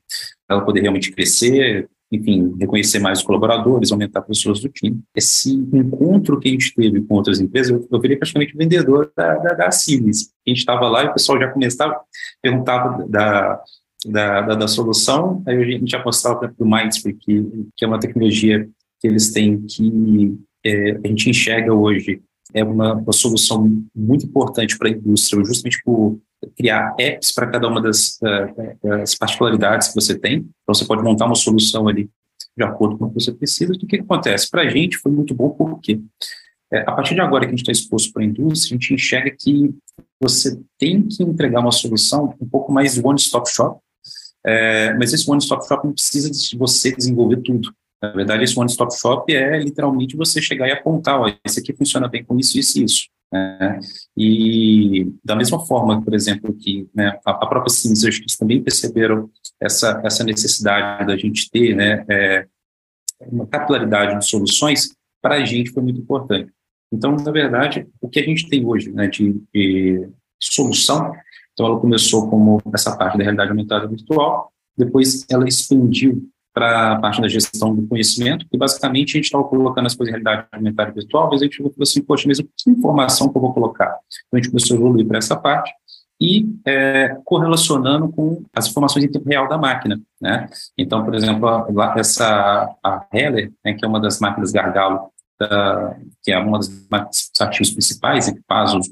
ela 0.49 0.65
poder 0.65 0.81
realmente 0.81 1.11
crescer, 1.11 1.89
enfim, 2.11 2.55
reconhecer 2.59 2.99
mais 2.99 3.19
os 3.19 3.25
colaboradores, 3.25 3.93
aumentar 3.93 4.23
pessoas 4.23 4.61
do 4.61 4.69
time. 4.69 5.01
Esse 5.15 5.53
encontro 5.53 6.41
que 6.41 6.49
a 6.49 6.53
gente 6.53 6.75
teve 6.75 7.03
com 7.03 7.15
outras 7.15 7.41
empresas, 7.41 7.71
eu, 7.71 7.87
eu 7.91 8.01
virei 8.01 8.17
praticamente 8.17 8.57
vendedor 8.57 9.13
da, 9.17 9.35
da, 9.35 9.55
da 9.55 9.69
A 9.69 9.71
gente 9.71 10.31
estava 10.47 10.89
lá 10.89 11.05
e 11.05 11.09
o 11.09 11.13
pessoal 11.13 11.39
já 11.39 11.49
começava, 11.49 12.01
perguntava 12.43 13.07
da, 13.09 13.63
da, 14.07 14.41
da, 14.41 14.55
da 14.55 14.69
solução, 14.69 15.43
aí 15.47 15.57
a 15.57 15.65
gente 15.65 15.91
já 15.91 16.03
mostrava 16.03 16.39
para 16.39 16.55
o 16.59 16.69
Mindspeak, 16.69 17.19
que, 17.19 17.67
que 17.77 17.85
é 17.85 17.89
uma 17.89 18.01
tecnologia 18.01 18.69
que 19.01 19.07
eles 19.07 19.31
têm 19.31 19.61
que 19.63 20.39
é, 20.65 20.99
a 21.05 21.09
gente 21.09 21.31
enxerga 21.31 21.73
hoje 21.73 22.23
é 22.55 22.65
uma, 22.65 22.95
uma 22.95 23.13
solução 23.13 23.83
muito 23.95 24.27
importante 24.27 24.77
para 24.79 24.89
a 24.89 24.93
indústria, 24.93 25.45
justamente 25.45 25.83
por 25.85 26.19
criar 26.57 26.95
apps 26.99 27.33
para 27.33 27.49
cada 27.49 27.69
uma 27.69 27.81
das, 27.81 28.19
das, 28.83 29.15
particularidades 29.15 29.89
que 29.89 29.95
você 29.95 30.19
tem. 30.19 30.49
Então, 30.63 30.75
você 30.75 30.85
pode 30.85 31.03
montar 31.03 31.27
uma 31.27 31.35
solução 31.35 31.89
ali 31.89 32.09
de 32.57 32.65
acordo 32.65 32.99
com 32.99 33.07
o 33.07 33.09
que 33.09 33.15
você 33.15 33.33
precisa. 33.33 33.73
E 33.73 33.77
o 33.77 33.87
que 33.87 33.97
acontece? 33.97 34.51
Para 34.51 34.63
a 34.63 34.69
gente 34.69 34.99
foi 34.99 35.13
muito 35.13 35.35
bom 35.35 35.51
porque 35.51 36.01
é, 36.73 36.81
a 36.81 36.93
partir 36.93 37.15
de 37.15 37.21
agora 37.21 37.45
que 37.45 37.49
a 37.49 37.57
gente 37.57 37.61
está 37.61 37.73
exposto 37.73 38.13
para 38.13 38.23
a 38.23 38.27
indústria, 38.27 38.77
a 38.77 38.79
gente 38.79 38.95
enxerga 38.95 39.31
que 39.31 39.75
você 40.21 40.61
tem 40.79 41.03
que 41.03 41.23
entregar 41.23 41.61
uma 41.61 41.73
solução 41.73 42.35
um 42.41 42.49
pouco 42.49 42.73
mais 42.73 43.03
one-stop 43.03 43.51
shop, 43.51 43.81
é, 44.45 44.95
mas 44.95 45.13
esse 45.13 45.29
one-stop 45.31 45.67
shop 45.67 45.87
não 45.87 45.95
precisa 45.95 46.31
de 46.31 46.57
você 46.57 46.95
desenvolver 46.95 47.39
tudo. 47.39 47.73
Na 48.03 48.13
verdade, 48.13 48.45
esse 48.45 48.59
one-stop 48.59 48.95
shop 48.97 49.35
é 49.35 49.59
literalmente 49.59 50.17
você 50.17 50.41
chegar 50.43 50.69
e 50.69 50.73
apontar, 50.73 51.21
ó, 51.21 51.33
esse 51.45 51.61
aqui 51.61 51.73
funciona 51.73 52.07
bem 52.07 52.23
com 52.23 52.39
isso, 52.39 52.59
isso 52.59 52.79
e 52.79 52.85
isso. 52.85 53.09
Né? 53.33 53.79
E 54.17 55.13
da 55.25 55.37
mesma 55.37 55.65
forma, 55.67 56.03
por 56.03 56.15
exemplo, 56.15 56.55
que 56.55 56.89
né, 56.95 57.19
a, 57.25 57.47
própria 57.47 57.71
Sims, 57.71 58.05
acho 58.05 58.19
que 58.19 58.25
eles 58.25 58.37
também 58.37 58.63
perceberam 58.63 59.31
essa, 59.61 60.01
essa 60.05 60.25
necessidade 60.25 61.07
da 61.07 61.17
gente 61.17 61.51
ter 61.51 61.75
né, 61.75 62.05
é, 62.09 62.47
uma 63.27 63.47
capilaridade 63.47 64.19
de 64.19 64.27
soluções, 64.27 64.95
para 65.21 65.37
a 65.37 65.45
gente 65.45 65.71
foi 65.71 65.83
muito 65.83 66.01
importante. 66.01 66.51
Então, 66.93 67.15
na 67.17 67.31
verdade, 67.31 67.87
o 68.01 68.09
que 68.09 68.19
a 68.19 68.25
gente 68.25 68.49
tem 68.49 68.65
hoje 68.65 68.91
né, 68.91 69.07
de, 69.09 69.43
de 69.55 70.09
solução, 70.41 71.13
então 71.53 71.67
ela 71.67 71.81
começou 71.81 72.31
como 72.31 72.63
essa 72.73 72.97
parte 72.97 73.19
da 73.19 73.25
realidade 73.25 73.51
aumentada 73.51 73.87
virtual, 73.87 74.53
depois 74.77 75.27
ela 75.29 75.47
expandiu 75.47 76.31
para 76.59 76.93
a 76.93 76.97
parte 76.99 77.21
da 77.21 77.29
gestão 77.29 77.73
do 77.73 77.87
conhecimento, 77.87 78.45
e 78.53 78.59
basicamente 78.59 79.11
a 79.11 79.19
gente 79.19 79.27
estava 79.27 79.45
colocando 79.45 79.87
as 79.87 79.95
coisas 79.95 80.13
em 80.13 80.21
realidade 80.21 80.49
aumentada 80.51 80.91
virtual, 80.91 81.29
mas 81.31 81.41
a 81.41 81.45
gente 81.45 81.57
falou 81.59 81.73
assim, 81.81 82.03
poxa, 82.03 82.27
mesmo 82.27 82.49
que 82.57 82.69
informação 82.69 83.29
que 83.29 83.39
eu 83.39 83.43
vou 83.43 83.55
colocar? 83.55 83.97
Então 84.27 84.35
a 84.35 84.37
gente 84.39 84.51
começou 84.51 84.77
a 84.77 84.81
evoluir 84.81 85.07
para 85.07 85.19
essa 85.19 85.37
parte, 85.37 85.73
e 86.21 86.49
é, 86.67 87.17
correlacionando 87.25 88.09
com 88.09 88.43
as 88.53 88.67
informações 88.67 89.05
em 89.05 89.09
tempo 89.09 89.29
real 89.29 89.49
da 89.49 89.57
máquina, 89.57 90.01
né? 90.21 90.49
Então, 90.77 91.05
por 91.05 91.15
exemplo, 91.15 91.49
a, 91.49 91.95
essa 91.97 92.69
a 92.83 93.07
Heller, 93.13 93.53
né, 93.65 93.75
que 93.75 93.85
é 93.85 93.89
uma 93.89 94.01
das 94.01 94.19
máquinas 94.19 94.51
gargalo 94.51 95.13
da, 95.39 95.97
que 96.25 96.33
é 96.33 96.39
uma 96.41 96.59
das 96.59 97.31
ativos 97.41 97.71
principais, 97.71 98.29
que 98.29 98.41
faz 98.49 98.75
os, 98.75 98.91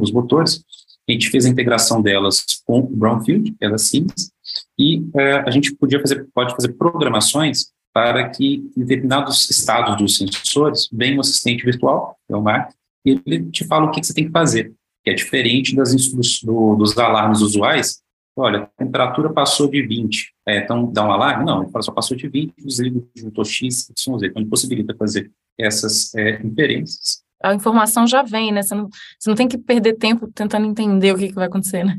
os 0.00 0.12
motores, 0.12 0.62
a 1.08 1.12
gente 1.12 1.28
fez 1.28 1.44
a 1.44 1.48
integração 1.48 2.00
delas 2.00 2.44
com 2.64 2.78
o 2.78 2.86
Brownfield, 2.86 3.50
que 3.50 3.64
é 3.64 3.68
da 3.68 3.78
Siemens, 3.78 4.30
e 4.78 5.04
é, 5.16 5.36
a 5.38 5.50
gente 5.50 5.74
podia 5.74 6.00
fazer, 6.00 6.26
pode 6.34 6.54
fazer 6.54 6.72
programações 6.72 7.72
para 7.92 8.28
que 8.28 8.70
em 8.76 8.84
determinados 8.84 9.50
estados 9.50 9.96
dos 9.96 10.16
sensores 10.16 10.88
venha 10.92 11.16
um 11.16 11.20
assistente 11.20 11.64
virtual, 11.64 12.16
é 12.28 12.36
o 12.36 12.42
Mark, 12.42 12.70
e 13.04 13.20
ele 13.26 13.50
te 13.50 13.64
fala 13.64 13.86
o 13.86 13.90
que, 13.90 14.00
que 14.00 14.06
você 14.06 14.14
tem 14.14 14.26
que 14.26 14.30
fazer, 14.30 14.72
que 15.02 15.10
é 15.10 15.14
diferente 15.14 15.74
das 15.74 15.94
do, 16.42 16.76
dos 16.76 16.96
alarmes 16.96 17.40
usuais. 17.40 18.00
Olha, 18.36 18.62
a 18.62 18.84
temperatura 18.84 19.32
passou 19.32 19.68
de 19.68 19.82
20, 19.82 20.32
é, 20.46 20.58
então 20.58 20.92
dá 20.92 21.04
um 21.04 21.10
alarme? 21.10 21.44
Não, 21.44 21.62
ele 21.62 21.72
fala 21.72 21.82
só 21.82 21.90
passou 21.90 22.16
de 22.16 22.28
20, 22.28 22.54
desliga 22.58 22.98
o 22.98 23.08
juntor 23.16 23.44
X, 23.44 23.90
Y, 23.90 24.18
Z. 24.18 24.26
Então 24.26 24.42
ele 24.42 24.50
possibilita 24.50 24.94
fazer 24.94 25.30
essas 25.58 26.14
é, 26.14 26.40
inferências 26.44 27.22
a 27.42 27.54
informação 27.54 28.06
já 28.06 28.22
vem, 28.22 28.52
né? 28.52 28.62
Você 28.62 28.74
não, 28.74 28.88
você 29.18 29.30
não 29.30 29.36
tem 29.36 29.48
que 29.48 29.58
perder 29.58 29.94
tempo 29.94 30.28
tentando 30.34 30.66
entender 30.66 31.12
o 31.12 31.18
que, 31.18 31.28
que 31.28 31.34
vai 31.34 31.46
acontecer, 31.46 31.84
né? 31.84 31.98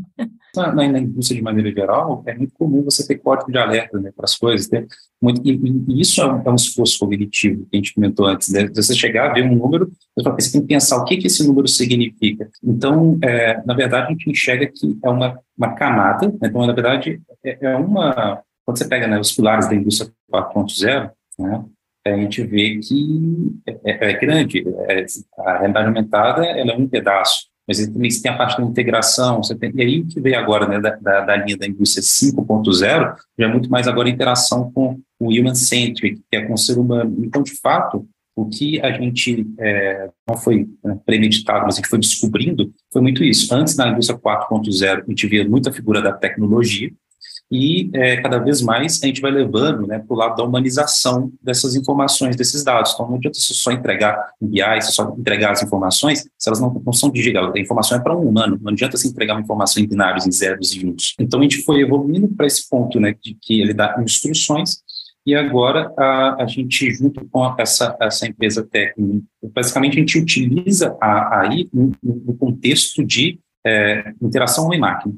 Na, 0.56 0.72
na, 0.74 1.00
indústria, 1.00 1.38
de 1.38 1.44
maneira 1.44 1.72
geral, 1.72 2.24
é 2.26 2.36
muito 2.36 2.54
comum 2.56 2.84
você 2.84 3.06
ter 3.06 3.20
código 3.20 3.52
de 3.52 3.58
alerta 3.58 4.00
né, 4.00 4.12
para 4.16 4.26
as 4.26 4.36
coisas. 4.36 4.70
Né? 4.70 4.86
Muito, 5.22 5.42
e, 5.48 5.52
e, 5.52 6.02
isso 6.02 6.22
é 6.22 6.26
um, 6.26 6.42
é 6.44 6.50
um, 6.50 6.56
esforço 6.56 7.00
cognitivo 7.00 7.68
que 7.70 7.76
a 7.76 7.78
gente 7.78 7.94
comentou 7.94 8.26
antes. 8.26 8.50
Né? 8.50 8.68
Você 8.74 8.96
chegar, 8.96 9.34
ver 9.34 9.44
um 9.44 9.56
número, 9.56 9.92
você 10.18 10.52
tem 10.52 10.62
que 10.62 10.68
pensar 10.68 10.98
o 10.98 11.06
que, 11.06 11.18
que 11.18 11.28
esse 11.28 11.46
número 11.46 11.68
significa. 11.68 12.50
Então, 12.64 13.18
é, 13.22 13.62
na 13.64 13.76
verdade, 13.76 14.08
a 14.08 14.10
gente 14.10 14.30
enxerga 14.30 14.68
que 14.68 14.98
é 15.04 15.10
uma, 15.10 15.40
uma 15.56 15.76
camada. 15.76 16.28
Né? 16.28 16.48
Então, 16.48 16.66
na 16.66 16.74
verdade, 16.74 17.22
é, 17.46 17.58
é 17.62 17.76
uma... 17.76 18.42
Quando 18.66 18.78
você 18.78 18.88
pega 18.88 19.08
né, 19.08 19.20
os 19.20 19.32
pilares 19.32 19.68
da 19.68 19.76
indústria 19.76 20.12
4.0, 20.32 21.12
né, 21.40 21.66
a 22.14 22.18
gente 22.18 22.44
vê 22.44 22.78
que 22.78 23.52
é, 23.86 24.10
é 24.10 24.14
grande. 24.14 24.64
É, 24.88 25.06
a 25.40 25.58
realidade 25.58 25.88
aumentada 25.88 26.46
ela 26.46 26.72
é 26.72 26.76
um 26.76 26.88
pedaço, 26.88 27.48
mas 27.68 27.86
também 27.88 28.10
tem 28.10 28.32
a 28.32 28.38
parte 28.38 28.58
da 28.58 28.64
integração, 28.64 29.44
você 29.44 29.56
tem, 29.56 29.72
e 29.76 29.82
aí 29.82 30.06
que 30.06 30.20
veio 30.20 30.40
agora 30.40 30.68
né, 30.68 30.80
da, 30.80 30.96
da, 30.96 31.22
da 31.22 31.36
linha 31.36 31.58
da 31.58 31.68
indústria 31.68 32.04
5.0 32.04 33.16
já 33.38 33.46
é 33.46 33.48
muito 33.48 33.70
mais 33.70 33.88
agora 33.88 34.10
interação 34.10 34.72
com 34.72 35.00
o 35.20 35.28
human-centric, 35.28 36.22
que 36.30 36.36
é 36.36 36.46
com 36.46 36.54
o 36.54 36.58
ser 36.58 36.78
humano. 36.78 37.16
Então, 37.24 37.44
de 37.44 37.60
fato, 37.60 38.08
o 38.36 38.48
que 38.48 38.82
a 38.82 38.92
gente 38.92 39.46
é, 39.60 40.10
não 40.28 40.38
foi 40.38 40.68
né, 40.84 40.98
premeditado, 41.06 41.66
mas 41.66 41.76
a 41.76 41.78
gente 41.78 41.90
foi 41.90 42.00
descobrindo, 42.00 42.74
foi 42.92 43.02
muito 43.02 43.24
isso. 43.24 43.54
Antes, 43.54 43.76
na 43.76 43.90
indústria 43.90 44.18
4.0, 44.18 45.04
a 45.06 45.10
gente 45.10 45.28
via 45.28 45.48
muita 45.48 45.72
figura 45.72 46.02
da 46.02 46.14
tecnologia, 46.14 46.90
e 47.52 47.90
é, 47.94 48.22
cada 48.22 48.38
vez 48.38 48.62
mais 48.62 49.02
a 49.02 49.08
gente 49.08 49.22
vai 49.22 49.32
levando 49.32 49.88
né, 49.88 50.00
para 50.00 50.14
o 50.14 50.18
lado 50.18 50.36
da 50.36 50.44
humanização 50.44 51.32
dessas 51.42 51.76
informações, 51.76 52.36
desses 52.36 52.64
dados. 52.64 52.94
Então, 52.94 53.08
não 53.08 53.16
adianta 53.16 53.40
você 53.40 53.54
só 53.54 53.72
entregar 53.72 54.34
BI, 54.40 54.62
você 54.82 54.92
só 54.92 55.16
entregar 55.18 55.52
as 55.52 55.64
informações, 55.64 56.28
se 56.38 56.50
elas 56.50 56.60
não, 56.60 56.72
não 56.86 56.94
são 56.94 57.10
digitais, 57.10 57.52
a 57.56 57.60
informação 57.60 57.98
é 57.98 58.02
para 58.02 58.16
um 58.16 58.28
humano, 58.28 58.60
não 58.62 58.72
adianta 58.72 58.98
você 58.98 59.08
entregar 59.08 59.34
uma 59.34 59.42
informação 59.42 59.82
em 59.82 59.88
binários, 59.88 60.28
em 60.28 60.32
zeros 60.32 60.74
e 60.76 60.86
uns. 60.86 61.16
Então, 61.20 61.40
a 61.40 61.44
gente 61.44 61.64
foi 61.64 61.82
evoluindo 61.82 62.28
para 62.28 62.46
esse 62.46 62.70
ponto 62.70 63.00
né, 63.00 63.16
de 63.22 63.36
que 63.42 63.60
ele 63.60 63.74
dá 63.74 64.00
instruções 64.04 64.84
e 65.26 65.36
agora 65.36 65.94
a, 65.98 66.44
a 66.44 66.48
gente, 66.48 66.92
junto 66.92 67.24
com 67.30 67.56
essa, 67.60 67.96
essa 68.02 68.28
empresa 68.28 68.64
técnica, 68.64 69.26
basicamente 69.54 69.98
a 69.98 70.00
gente 70.00 70.20
utiliza 70.20 70.98
a 71.02 71.42
AI 71.42 71.70
no, 71.74 71.92
no 72.04 72.34
contexto 72.36 73.06
de 73.06 73.40
é, 73.66 74.14
interação 74.22 74.66
homem-máquina. 74.66 75.14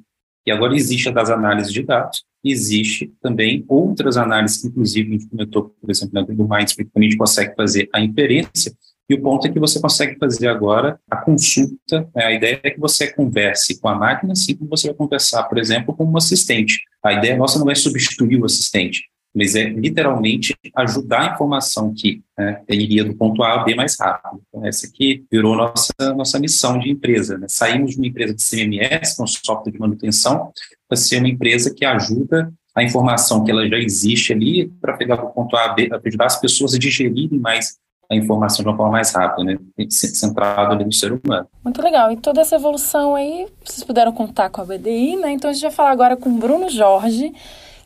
E 0.46 0.52
agora 0.52 0.76
existe 0.76 1.10
a 1.10 1.12
das 1.12 1.30
análises 1.30 1.72
de 1.72 1.84
dados, 1.84 2.24
existe 2.44 3.14
também 3.22 3.64
outras 3.68 4.18
análises, 4.18 4.66
inclusive 4.66 5.10
a 5.10 5.12
gente 5.14 5.30
comentou, 5.30 5.76
por 5.80 5.92
exemplo, 5.92 6.14
na 6.14 6.22
do 6.22 6.48
Mindspeak, 6.48 6.90
a 6.96 7.02
gente 7.02 7.18
consegue 7.18 7.56
fazer 7.56 7.90
a 7.94 8.02
inferência, 8.02 8.74
e 9.12 9.14
o 9.14 9.22
ponto 9.22 9.46
é 9.46 9.52
que 9.52 9.60
você 9.60 9.78
consegue 9.78 10.18
fazer 10.18 10.48
agora 10.48 10.98
a 11.10 11.18
consulta. 11.18 12.10
Né? 12.16 12.24
A 12.24 12.32
ideia 12.32 12.62
é 12.64 12.70
que 12.70 12.80
você 12.80 13.12
converse 13.12 13.78
com 13.82 13.90
a 13.90 13.96
máquina, 13.96 14.32
assim 14.32 14.56
como 14.56 14.70
você 14.70 14.88
vai 14.88 14.96
conversar, 14.96 15.44
por 15.44 15.58
exemplo, 15.58 15.94
com 15.94 16.06
um 16.06 16.16
assistente. 16.16 16.80
A 17.04 17.12
ideia 17.12 17.36
nossa 17.36 17.60
não 17.60 17.70
é 17.70 17.76
substituir 17.76 18.40
o 18.42 18.46
assistente, 18.46 19.11
mas 19.34 19.56
é 19.56 19.64
literalmente 19.64 20.56
ajudar 20.76 21.22
a 21.22 21.34
informação 21.34 21.94
que 21.94 22.22
né, 22.38 22.62
iria 22.70 23.04
do 23.04 23.16
ponto 23.16 23.42
A 23.44 23.62
a 23.62 23.64
B 23.64 23.76
mais 23.76 23.98
rápido. 24.00 24.42
Então, 24.48 24.66
essa 24.66 24.88
aqui 24.88 25.26
virou 25.32 25.56
nossa, 25.56 25.94
nossa 26.16 26.40
missão 26.40 26.78
de 26.78 26.90
empresa. 26.90 27.38
Né? 27.38 27.48
Saímos 27.50 27.92
de 27.92 27.98
uma 27.98 28.08
empresa 28.08 28.34
de 28.34 28.44
CMS, 28.44 29.16
com 29.16 29.24
é 29.24 29.28
software 29.28 29.72
de 29.72 29.80
manutenção, 29.80 30.52
para 30.88 30.98
ser 30.98 31.20
uma 31.20 31.30
empresa 31.30 31.74
que 31.74 31.86
ajuda 31.86 32.52
a 32.76 32.84
informação 32.84 33.44
que 33.44 33.52
ela 33.52 33.68
já 33.68 33.78
existe 33.78 34.34
ali 34.34 34.68
para 34.82 34.98
pegar 34.98 35.16
do 35.16 35.28
ponto 35.28 35.56
A 35.56 35.66
a 35.66 35.74
B, 35.74 35.88
para 35.88 36.02
ajudar 36.06 36.26
as 36.26 36.40
pessoas 36.40 36.74
a 36.74 36.80
digerirem 36.80 37.40
mais 37.40 37.80
a 38.10 38.16
informação 38.16 38.62
de 38.62 38.70
uma 38.70 38.76
forma 38.76 38.92
mais 38.92 39.14
rápida, 39.14 39.44
né? 39.44 39.58
centrado 39.90 40.74
ali 40.74 40.84
no 40.84 40.92
ser 40.92 41.14
humano. 41.14 41.48
Muito 41.64 41.82
legal. 41.82 42.12
E 42.12 42.18
toda 42.18 42.42
essa 42.42 42.58
evolução 42.58 43.16
aí, 43.16 43.48
vocês 43.64 43.86
puderam 43.86 44.12
contar 44.12 44.50
com 44.50 44.60
a 44.60 44.66
BDI, 44.66 45.16
né? 45.16 45.32
Então 45.32 45.50
a 45.50 45.54
gente 45.54 45.62
vai 45.62 45.72
falar 45.72 45.92
agora 45.92 46.18
com 46.18 46.30
o 46.30 46.38
Bruno 46.38 46.70
Jorge, 46.70 47.32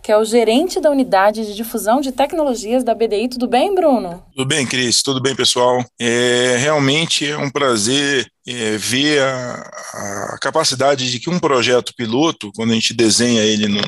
que 0.05 0.11
é 0.11 0.17
o 0.17 0.23
gerente 0.23 0.79
da 0.79 0.91
unidade 0.91 1.47
de 1.47 1.55
difusão 1.55 1.99
de 1.99 2.11
tecnologias 2.11 2.83
da 2.83 2.93
BDI. 2.93 3.27
Tudo 3.27 3.47
bem, 3.47 3.73
Bruno? 3.73 4.23
Tudo 4.35 4.45
bem, 4.45 4.63
Cris. 4.63 5.01
Tudo 5.01 5.19
bem, 5.19 5.35
pessoal. 5.35 5.83
É, 5.99 6.57
realmente 6.59 7.25
é 7.25 7.35
um 7.35 7.49
prazer 7.49 8.31
é, 8.47 8.77
ver 8.77 9.19
a, 9.23 9.53
a, 10.33 10.37
capacidade 10.39 11.09
de 11.09 11.19
que 11.19 11.27
um 11.27 11.39
projeto 11.39 11.91
piloto, 11.97 12.51
quando 12.55 12.69
a 12.69 12.73
gente 12.75 12.93
desenha 12.93 13.41
ele 13.41 13.67
num, 13.67 13.81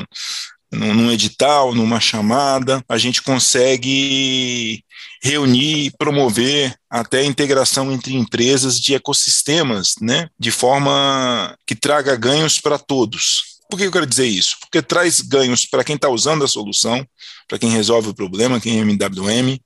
num 0.71 1.11
edital, 1.11 1.75
numa 1.75 1.99
chamada, 1.99 2.83
a 2.89 2.97
gente 2.97 3.21
consegue 3.21 4.83
reunir 5.21 5.85
e 5.85 5.91
promover 5.99 6.73
até 6.89 7.19
a 7.19 7.25
integração 7.25 7.91
entre 7.91 8.15
empresas 8.15 8.79
de 8.79 8.95
ecossistemas, 8.95 9.93
né, 10.01 10.29
de 10.39 10.49
forma 10.49 11.55
que 11.67 11.75
traga 11.75 12.15
ganhos 12.15 12.59
para 12.59 12.79
todos. 12.79 13.56
Por 13.69 13.77
que 13.77 13.85
eu 13.85 13.91
quero 13.91 14.05
dizer 14.05 14.27
isso? 14.27 14.57
Porque 14.61 14.81
traz 14.81 15.21
ganhos 15.21 15.65
para 15.65 15.83
quem 15.83 15.95
está 15.95 16.09
usando 16.09 16.43
a 16.43 16.47
solução, 16.47 17.05
para 17.47 17.59
quem 17.59 17.69
resolve 17.69 18.09
o 18.09 18.13
problema, 18.13 18.59
quem 18.59 18.79
é 18.79 18.81
MWM, 18.81 19.59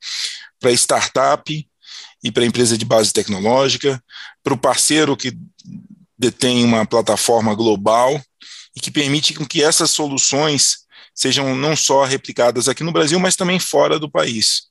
para 0.60 0.72
startup 0.72 1.68
e 2.24 2.32
para 2.32 2.46
empresa 2.46 2.78
de 2.78 2.86
base 2.86 3.14
tecnológica, 3.14 4.04
para 4.44 4.54
o 4.54 4.58
parceiro 4.58 5.16
que 5.16 5.38
detém 6.18 6.64
uma 6.64 6.86
plataforma 6.86 7.54
global 7.54 8.22
e 8.76 8.80
que 8.80 8.92
permite 8.92 9.34
que 9.34 9.64
essas 9.64 9.92
soluções 9.92 10.82
sejam 11.14 11.56
não 11.56 11.76
só 11.76 12.04
replicadas 12.04 12.68
aqui 12.68 12.84
no 12.84 12.92
Brasil, 12.92 13.20
mas 13.20 13.36
também 13.36 13.60
fora 13.60 14.00
do 14.00 14.10
país. 14.10 14.70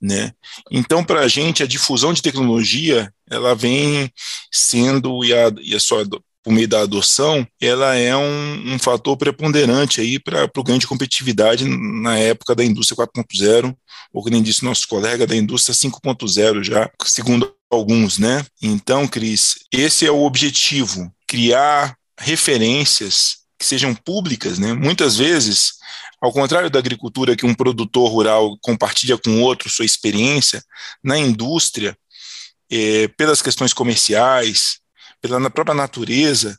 Né? 0.00 0.32
Então, 0.70 1.04
para 1.04 1.20
a 1.20 1.28
gente, 1.28 1.62
a 1.62 1.66
difusão 1.66 2.12
de 2.12 2.22
tecnologia 2.22 3.12
ela 3.30 3.54
vem 3.54 4.12
sendo, 4.50 5.24
e 5.24 5.32
a, 5.32 5.52
e 5.60 5.74
a 5.74 5.80
sua 5.80 6.04
por 6.42 6.52
meio 6.52 6.66
da 6.66 6.80
adoção, 6.80 7.46
ela 7.60 7.94
é 7.94 8.16
um, 8.16 8.74
um 8.74 8.78
fator 8.78 9.16
preponderante 9.16 10.00
aí 10.00 10.18
para 10.18 10.50
o 10.56 10.62
ganho 10.62 10.78
de 10.78 10.86
competitividade 10.86 11.64
na 11.64 12.18
época 12.18 12.54
da 12.54 12.64
indústria 12.64 13.06
4.0, 13.06 13.74
ou 14.12 14.22
como 14.22 14.32
nem 14.34 14.42
disse 14.42 14.64
nosso 14.64 14.88
colega, 14.88 15.26
da 15.26 15.36
indústria 15.36 15.74
5.0 15.74 16.64
já, 16.64 16.90
segundo 17.04 17.54
alguns, 17.70 18.18
né? 18.18 18.44
Então, 18.60 19.06
Cris, 19.06 19.54
esse 19.72 20.04
é 20.04 20.10
o 20.10 20.22
objetivo, 20.22 21.10
criar 21.26 21.96
referências 22.18 23.36
que 23.58 23.64
sejam 23.64 23.94
públicas, 23.94 24.58
né? 24.58 24.74
Muitas 24.74 25.16
vezes, 25.16 25.74
ao 26.20 26.32
contrário 26.32 26.68
da 26.68 26.78
agricultura 26.78 27.36
que 27.36 27.46
um 27.46 27.54
produtor 27.54 28.10
rural 28.10 28.58
compartilha 28.60 29.16
com 29.16 29.40
outro 29.40 29.70
sua 29.70 29.84
experiência, 29.84 30.62
na 31.02 31.16
indústria, 31.16 31.96
é, 32.70 33.08
pelas 33.08 33.40
questões 33.40 33.72
comerciais, 33.72 34.81
pela 35.22 35.48
própria 35.48 35.74
natureza, 35.74 36.58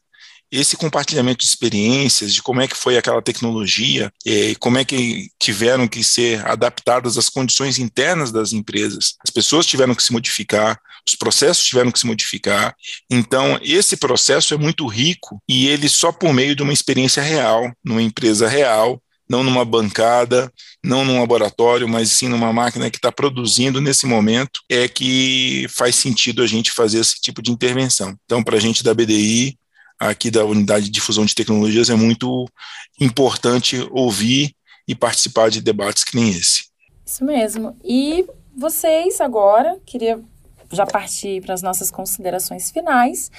esse 0.51 0.77
compartilhamento 0.77 1.39
de 1.39 1.45
experiências, 1.45 2.31
de 2.31 2.41
como 2.41 2.61
é 2.61 2.67
que 2.67 2.77
foi 2.77 2.95
aquela 2.95 3.23
tecnologia, 3.23 4.13
é, 4.25 4.53
como 4.59 4.77
é 4.77 4.85
que 4.85 5.29
tiveram 5.39 5.87
que 5.87 6.03
ser 6.03 6.45
adaptadas 6.47 7.17
às 7.17 7.27
condições 7.27 7.79
internas 7.79 8.31
das 8.31 8.53
empresas. 8.53 9.15
As 9.23 9.31
pessoas 9.31 9.65
tiveram 9.65 9.95
que 9.95 10.03
se 10.03 10.13
modificar, 10.13 10.79
os 11.07 11.15
processos 11.15 11.65
tiveram 11.65 11.91
que 11.91 11.99
se 11.99 12.05
modificar. 12.05 12.75
Então, 13.09 13.59
esse 13.63 13.97
processo 13.97 14.53
é 14.53 14.57
muito 14.57 14.85
rico 14.85 15.41
e 15.49 15.67
ele 15.67 15.89
só 15.89 16.11
por 16.11 16.31
meio 16.31 16.55
de 16.55 16.61
uma 16.61 16.73
experiência 16.73 17.21
real, 17.23 17.71
numa 17.83 18.01
empresa 18.01 18.47
real, 18.47 19.01
não 19.29 19.43
numa 19.43 19.63
bancada, 19.65 20.51
não 20.83 21.05
num 21.05 21.19
laboratório, 21.19 21.87
mas 21.87 22.11
sim 22.11 22.27
numa 22.27 22.51
máquina 22.51 22.89
que 22.89 22.97
está 22.97 23.11
produzindo 23.11 23.81
nesse 23.81 24.05
momento, 24.05 24.61
é 24.69 24.87
que 24.87 25.65
faz 25.69 25.95
sentido 25.95 26.41
a 26.43 26.47
gente 26.47 26.71
fazer 26.71 26.99
esse 26.99 27.19
tipo 27.21 27.41
de 27.41 27.51
intervenção. 27.51 28.15
Então, 28.25 28.43
para 28.43 28.57
a 28.57 28.59
gente 28.59 28.83
da 28.83 28.93
BDI, 28.93 29.57
aqui 29.99 30.29
da 30.29 30.45
Unidade 30.45 30.85
de 30.85 30.91
Difusão 30.91 31.25
de 31.25 31.35
Tecnologias, 31.35 31.89
é 31.89 31.95
muito 31.95 32.45
importante 32.99 33.87
ouvir 33.91 34.53
e 34.87 34.93
participar 34.93 35.49
de 35.49 35.61
debates 35.61 36.03
que 36.03 36.15
nem 36.15 36.29
esse. 36.29 36.65
Isso 37.05 37.23
mesmo. 37.23 37.77
E 37.83 38.25
vocês 38.55 39.19
agora, 39.21 39.77
queria 39.85 40.21
já 40.73 40.85
partir 40.85 41.41
para 41.41 41.53
as 41.53 41.61
nossas 41.61 41.91
considerações 41.91 42.71
finais 42.71 43.31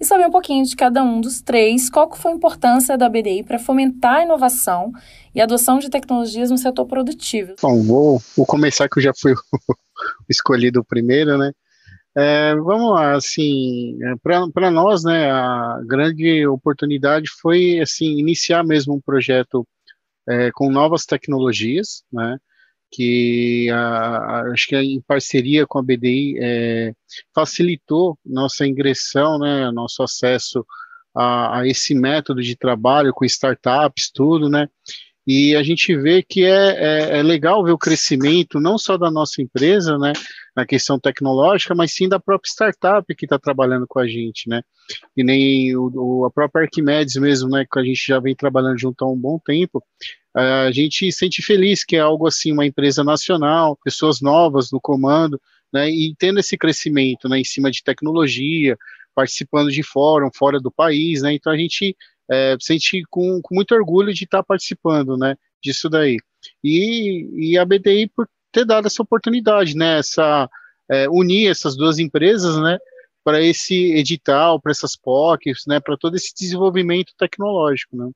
e 0.00 0.04
saber 0.04 0.26
um 0.26 0.30
pouquinho 0.30 0.64
de 0.64 0.74
cada 0.76 1.02
um 1.02 1.20
dos 1.20 1.40
três, 1.40 1.88
qual 1.88 2.14
foi 2.14 2.32
a 2.32 2.34
importância 2.34 2.96
da 2.98 3.08
BDI 3.08 3.42
para 3.42 3.58
fomentar 3.58 4.16
a 4.16 4.22
inovação 4.22 4.92
e 5.34 5.40
a 5.40 5.44
adoção 5.44 5.78
de 5.78 5.88
tecnologias 5.88 6.50
no 6.50 6.58
setor 6.58 6.86
produtivo. 6.86 7.54
Bom, 7.60 7.82
vou, 7.82 8.22
vou 8.36 8.46
começar 8.46 8.88
que 8.88 8.98
eu 8.98 9.02
já 9.02 9.12
fui 9.14 9.34
escolhido 10.28 10.84
primeiro, 10.84 11.38
né? 11.38 11.52
É, 12.16 12.56
vamos 12.56 12.90
lá, 12.90 13.14
assim, 13.14 13.96
é, 14.02 14.14
para 14.52 14.70
nós, 14.70 15.04
né, 15.04 15.30
a 15.30 15.80
grande 15.86 16.44
oportunidade 16.44 17.30
foi, 17.40 17.78
assim, 17.78 18.18
iniciar 18.18 18.64
mesmo 18.64 18.94
um 18.94 19.00
projeto 19.00 19.66
é, 20.28 20.50
com 20.52 20.70
novas 20.70 21.04
tecnologias, 21.04 22.02
né, 22.12 22.36
que 22.90 23.70
a, 23.70 24.42
acho 24.52 24.66
que 24.68 24.76
em 24.76 25.00
parceria 25.00 25.66
com 25.66 25.78
a 25.78 25.82
BDI 25.82 26.36
é, 26.40 26.92
facilitou 27.34 28.18
nossa 28.24 28.66
ingressão, 28.66 29.38
né, 29.38 29.70
nosso 29.70 30.02
acesso 30.02 30.64
a, 31.14 31.60
a, 31.60 31.66
esse 31.68 31.94
método 31.94 32.42
de 32.42 32.56
trabalho 32.56 33.12
com 33.12 33.24
startups, 33.24 34.10
tudo, 34.12 34.48
né, 34.48 34.68
e 35.26 35.54
a 35.54 35.62
gente 35.62 35.94
vê 35.96 36.22
que 36.22 36.44
é, 36.44 36.48
é, 36.48 37.18
é 37.18 37.22
legal 37.22 37.62
ver 37.62 37.72
o 37.72 37.78
crescimento 37.78 38.58
não 38.58 38.76
só 38.76 38.96
da 38.96 39.10
nossa 39.10 39.40
empresa, 39.40 39.96
né, 39.98 40.12
na 40.56 40.66
questão 40.66 40.98
tecnológica, 40.98 41.74
mas 41.74 41.92
sim 41.92 42.08
da 42.08 42.18
própria 42.18 42.50
startup 42.50 43.14
que 43.14 43.26
está 43.26 43.38
trabalhando 43.38 43.86
com 43.88 43.98
a 43.98 44.06
gente, 44.06 44.48
né? 44.48 44.62
E 45.16 45.22
nem 45.22 45.76
o, 45.76 45.90
o, 45.94 46.24
a 46.24 46.30
própria 46.30 46.64
Arquimedes 46.64 47.16
mesmo, 47.16 47.48
né? 47.48 47.64
Que 47.70 47.78
a 47.78 47.84
gente 47.84 48.04
já 48.04 48.18
vem 48.18 48.34
trabalhando 48.34 48.78
junto 48.78 49.04
há 49.04 49.10
um 49.10 49.16
bom 49.16 49.38
tempo. 49.38 49.82
A 50.34 50.70
gente 50.70 51.10
sente 51.10 51.42
feliz 51.42 51.84
que 51.84 51.96
é 51.96 52.00
algo 52.00 52.26
assim, 52.26 52.52
uma 52.52 52.66
empresa 52.66 53.02
nacional, 53.02 53.78
pessoas 53.84 54.20
novas 54.20 54.70
no 54.70 54.80
comando, 54.80 55.40
né? 55.72 55.90
E 55.90 56.14
tendo 56.16 56.38
esse 56.38 56.56
crescimento, 56.56 57.28
né? 57.28 57.40
Em 57.40 57.44
cima 57.44 57.70
de 57.70 57.82
tecnologia, 57.82 58.76
participando 59.14 59.70
de 59.70 59.82
fórum 59.82 60.30
fora 60.34 60.60
do 60.60 60.70
país, 60.70 61.22
né? 61.22 61.34
Então 61.34 61.52
a 61.52 61.56
gente 61.56 61.96
é, 62.30 62.56
sente 62.60 63.02
com, 63.10 63.40
com 63.42 63.54
muito 63.54 63.74
orgulho 63.74 64.14
de 64.14 64.24
estar 64.24 64.42
participando, 64.42 65.16
né? 65.16 65.36
Disso 65.62 65.88
daí. 65.88 66.16
E, 66.62 67.50
e 67.52 67.58
a 67.58 67.64
BDI, 67.64 68.08
por 68.14 68.28
ter 68.52 68.64
dado 68.64 68.86
essa 68.86 69.02
oportunidade, 69.02 69.76
né? 69.76 69.98
Essa, 69.98 70.48
é, 70.90 71.08
unir 71.08 71.50
essas 71.50 71.76
duas 71.76 71.98
empresas, 71.98 72.56
né? 72.60 72.78
Para 73.24 73.42
esse 73.42 73.92
edital, 73.92 74.60
para 74.60 74.72
essas 74.72 74.96
POCs, 74.96 75.64
né? 75.66 75.80
Para 75.80 75.96
todo 75.96 76.16
esse 76.16 76.32
desenvolvimento 76.34 77.12
tecnológico, 77.18 77.96
né? 77.96 78.10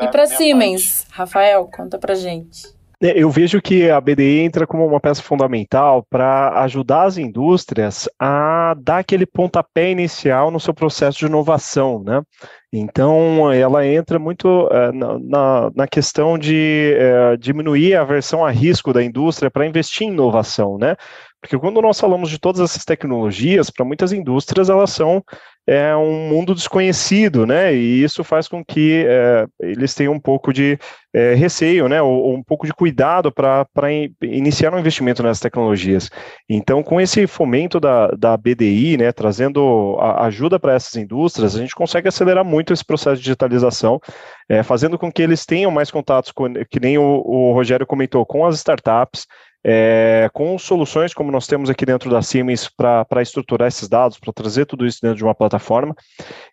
E 0.00 0.08
para 0.08 0.26
Siemens, 0.26 1.06
Rafael, 1.10 1.68
conta 1.72 1.98
para 1.98 2.14
gente. 2.14 2.78
É, 3.00 3.16
eu 3.16 3.30
vejo 3.30 3.62
que 3.62 3.88
a 3.88 4.00
BDI 4.00 4.40
entra 4.40 4.66
como 4.66 4.84
uma 4.84 4.98
peça 4.98 5.22
fundamental 5.22 6.04
para 6.10 6.62
ajudar 6.64 7.04
as 7.04 7.16
indústrias 7.16 8.08
a 8.18 8.74
dar 8.76 8.98
aquele 8.98 9.24
pontapé 9.24 9.92
inicial 9.92 10.50
no 10.50 10.58
seu 10.58 10.74
processo 10.74 11.20
de 11.20 11.26
inovação, 11.26 12.02
né? 12.02 12.20
Então, 12.72 13.52
ela 13.52 13.86
entra 13.86 14.18
muito 14.18 14.68
é, 14.72 14.90
na, 14.92 15.70
na, 15.74 15.86
questão 15.86 16.36
de 16.36 16.92
é, 16.98 17.36
diminuir 17.36 17.94
a 17.94 18.02
aversão 18.02 18.44
a 18.44 18.50
risco 18.50 18.92
da 18.92 19.02
indústria 19.02 19.48
para 19.48 19.64
investir 19.64 20.08
em 20.08 20.10
inovação, 20.10 20.76
né? 20.76 20.96
Porque 21.40 21.56
quando 21.56 21.80
nós 21.80 22.00
falamos 22.00 22.28
de 22.28 22.38
todas 22.38 22.60
essas 22.60 22.84
tecnologias, 22.84 23.70
para 23.70 23.84
muitas 23.84 24.12
indústrias 24.12 24.68
elas 24.68 24.90
são 24.90 25.22
é, 25.68 25.94
um 25.94 26.30
mundo 26.30 26.54
desconhecido, 26.54 27.46
né? 27.46 27.74
E 27.74 28.02
isso 28.02 28.24
faz 28.24 28.48
com 28.48 28.64
que 28.64 29.04
é, 29.06 29.46
eles 29.60 29.94
tenham 29.94 30.14
um 30.14 30.18
pouco 30.18 30.50
de 30.50 30.78
é, 31.12 31.34
receio, 31.34 31.86
né? 31.90 32.00
Ou, 32.00 32.10
ou, 32.10 32.34
um 32.34 32.42
pouco 32.42 32.64
de 32.64 32.72
cuidado 32.72 33.30
para 33.30 33.66
iniciar 34.22 34.72
um 34.72 34.78
investimento 34.78 35.22
nessas 35.22 35.40
tecnologias. 35.40 36.08
Então, 36.48 36.82
com 36.82 36.98
esse 36.98 37.26
fomento 37.26 37.78
da, 37.78 38.08
da 38.12 38.34
BDI, 38.34 38.96
né, 38.96 39.12
trazendo 39.12 39.98
a, 40.00 40.24
ajuda 40.24 40.58
para 40.58 40.72
essas 40.72 40.96
indústrias, 40.96 41.54
a 41.54 41.58
gente 41.58 41.74
consegue 41.74 42.08
acelerar 42.08 42.46
muito 42.46 42.72
esse 42.72 42.84
processo 42.84 43.16
de 43.16 43.24
digitalização, 43.24 44.00
é, 44.48 44.62
fazendo 44.62 44.98
com 44.98 45.12
que 45.12 45.20
eles 45.20 45.44
tenham 45.44 45.70
mais 45.70 45.90
contatos, 45.90 46.32
com, 46.32 46.50
que 46.70 46.80
nem 46.80 46.96
o, 46.96 47.02
o 47.02 47.52
Rogério 47.52 47.86
comentou, 47.86 48.24
com 48.24 48.46
as 48.46 48.56
startups, 48.56 49.26
é, 49.64 50.30
com 50.32 50.56
soluções 50.58 51.12
como 51.12 51.32
nós 51.32 51.46
temos 51.46 51.68
aqui 51.68 51.84
dentro 51.84 52.08
da 52.08 52.22
Siemens 52.22 52.68
para 52.68 53.22
estruturar 53.22 53.68
esses 53.68 53.88
dados, 53.88 54.18
para 54.18 54.32
trazer 54.32 54.66
tudo 54.66 54.86
isso 54.86 55.00
dentro 55.02 55.16
de 55.16 55.24
uma 55.24 55.34
plataforma 55.34 55.94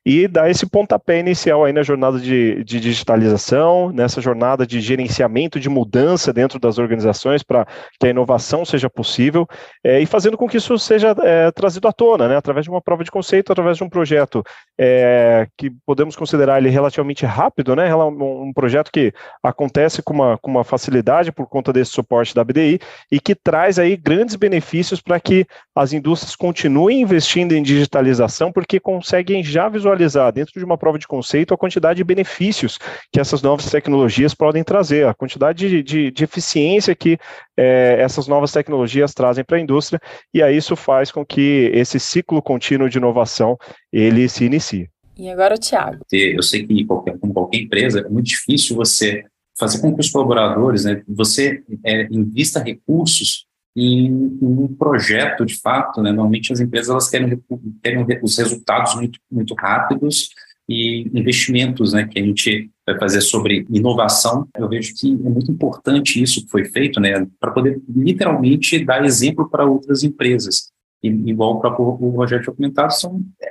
e 0.06 0.28
dar 0.28 0.50
esse 0.50 0.66
pontapé 0.66 1.20
inicial 1.20 1.64
aí 1.64 1.74
na 1.74 1.84
jornada 1.84 2.20
de, 2.20 2.64
de 2.64 2.80
digitalização, 2.80 3.92
nessa 3.92 4.20
jornada 4.22 4.66
de 4.66 4.82
gerenciamento 4.82 5.60
de 5.60 5.70
mudança 5.70 6.34
dentro 6.34 6.60
das 6.60 6.78
organizações 6.78 7.44
para 7.44 7.66
que 8.00 8.08
a 8.08 8.10
inovação 8.10 8.66
seja 8.66 8.90
possível 8.90 9.48
é, 9.84 10.00
e 10.00 10.06
fazendo 10.06 10.38
com 10.38 10.48
que 10.48 10.58
isso 10.58 10.78
seja 10.80 11.16
é, 11.24 11.52
trazido 11.52 11.88
à 11.88 11.94
tona, 11.94 12.28
né, 12.28 12.38
através 12.38 12.66
de 12.66 12.70
uma 12.70 12.82
prova 12.82 13.04
de 13.04 13.12
conceito, 13.12 13.52
através 13.52 13.78
de 13.78 13.84
um 13.84 13.90
projeto 13.90 14.44
é, 14.80 15.48
que 15.58 15.72
podemos 15.86 16.16
considerar 16.16 16.58
ele 16.58 16.70
relativamente 16.70 17.26
rápido, 17.26 17.76
né, 17.76 17.94
um 17.96 18.52
projeto 18.54 18.92
que 18.92 19.14
acontece 19.44 20.02
com 20.02 20.14
uma, 20.14 20.38
com 20.38 20.50
uma 20.50 20.64
facilidade 20.64 21.32
por 21.32 21.48
conta 21.48 21.72
desse 21.72 21.92
suporte 21.92 22.34
da 22.34 22.44
BDI 22.44 22.80
e 23.12 23.20
que 23.20 23.36
traz 23.36 23.80
aí 23.80 23.96
grandes 23.96 24.36
benefícios 24.36 25.02
para 25.02 25.20
que 25.20 25.46
as 25.76 25.94
indústrias 25.94 26.36
continuem 26.36 27.02
investindo 27.02 27.54
em 27.54 27.64
digitalização, 27.64 28.52
porque 28.52 28.80
conseguem 28.80 29.44
já 29.44 29.68
visualizar 29.70 30.32
dentro 30.32 30.54
de 30.58 30.66
uma 30.66 30.78
prova 30.78 30.98
de 30.98 31.08
conceito 31.08 31.54
a 31.54 31.58
quantidade 31.58 31.98
de 31.98 32.04
benefícios 32.04 32.78
que 33.12 33.20
essas 33.20 33.42
novas 33.42 33.70
tecnologias 33.70 34.34
podem 34.34 34.64
trazer, 34.64 35.08
a 35.08 35.14
quantidade 35.14 35.68
de, 35.70 35.84
de, 35.84 36.12
de 36.12 36.24
eficiência 36.24 36.96
que 36.96 37.18
é, 37.58 37.98
essas 38.00 38.28
novas 38.28 38.52
tecnologias 38.52 39.14
trazem 39.14 39.44
para 39.44 39.58
a 39.58 39.62
indústria, 39.62 40.00
e 40.34 40.42
aí 40.42 40.58
isso 40.58 40.76
faz 40.76 41.12
com 41.12 41.26
que 41.26 41.70
esse 41.74 42.00
ciclo 42.00 42.42
contínuo 42.42 42.90
de 42.90 42.98
inovação 42.98 43.58
ele 43.92 44.28
se 44.30 44.46
inicie. 44.46 44.90
E 45.18 45.30
agora 45.30 45.56
o 45.56 45.58
Tiago. 45.58 46.04
Eu 46.12 46.44
sei 46.44 46.66
que, 46.68 46.86
qualquer, 46.86 47.18
como 47.18 47.34
qualquer 47.34 47.60
empresa, 47.60 48.02
é 48.02 48.10
muito 48.10 48.28
difícil 48.28 48.76
você 48.76 49.24
fazer 49.58 49.80
com 49.80 49.94
que 49.94 50.02
os 50.02 50.10
colaboradores, 50.10 50.86
né, 50.86 51.02
você 51.08 51.64
é, 51.84 52.08
invista 52.12 52.62
recursos 52.62 53.46
em, 53.76 54.08
em, 54.08 54.38
um 54.42 54.68
projeto 54.68 55.46
de 55.46 55.60
fato, 55.60 56.02
né, 56.02 56.12
normalmente 56.12 56.52
as 56.52 56.60
empresas 56.60 56.90
elas 56.90 57.10
querem, 57.10 57.42
querem 57.84 58.06
os 58.22 58.38
resultados 58.38 58.96
muito, 58.96 59.20
muito 59.32 59.54
rápidos 59.54 60.30
e 60.68 61.10
investimentos, 61.14 61.94
né, 61.94 62.08
que 62.08 62.20
a 62.20 62.24
gente 62.24 62.72
vai 62.86 62.98
fazer 62.98 63.22
sobre 63.22 63.66
inovação, 63.70 64.48
eu 64.58 64.68
vejo 64.68 64.94
que 64.96 65.12
é 65.12 65.30
muito 65.30 65.52
importante 65.52 66.22
isso 66.22 66.44
que 66.44 66.52
foi 66.52 66.66
feito, 66.66 67.00
né, 67.00 67.26
para 67.40 67.52
poder 67.52 67.82
literalmente 67.88 68.84
dar 68.84 69.06
exemplo 69.06 69.50
para 69.50 69.66
outras 69.66 70.04
empresas. 70.04 70.72
E, 71.04 71.08
igual 71.08 71.56
o 71.56 71.60
próprio 71.60 71.86
o 71.86 72.10
Rogério 72.10 72.44
tinha 72.44 72.56
comentado, 72.56 72.92
são, 72.92 73.22
é, 73.42 73.48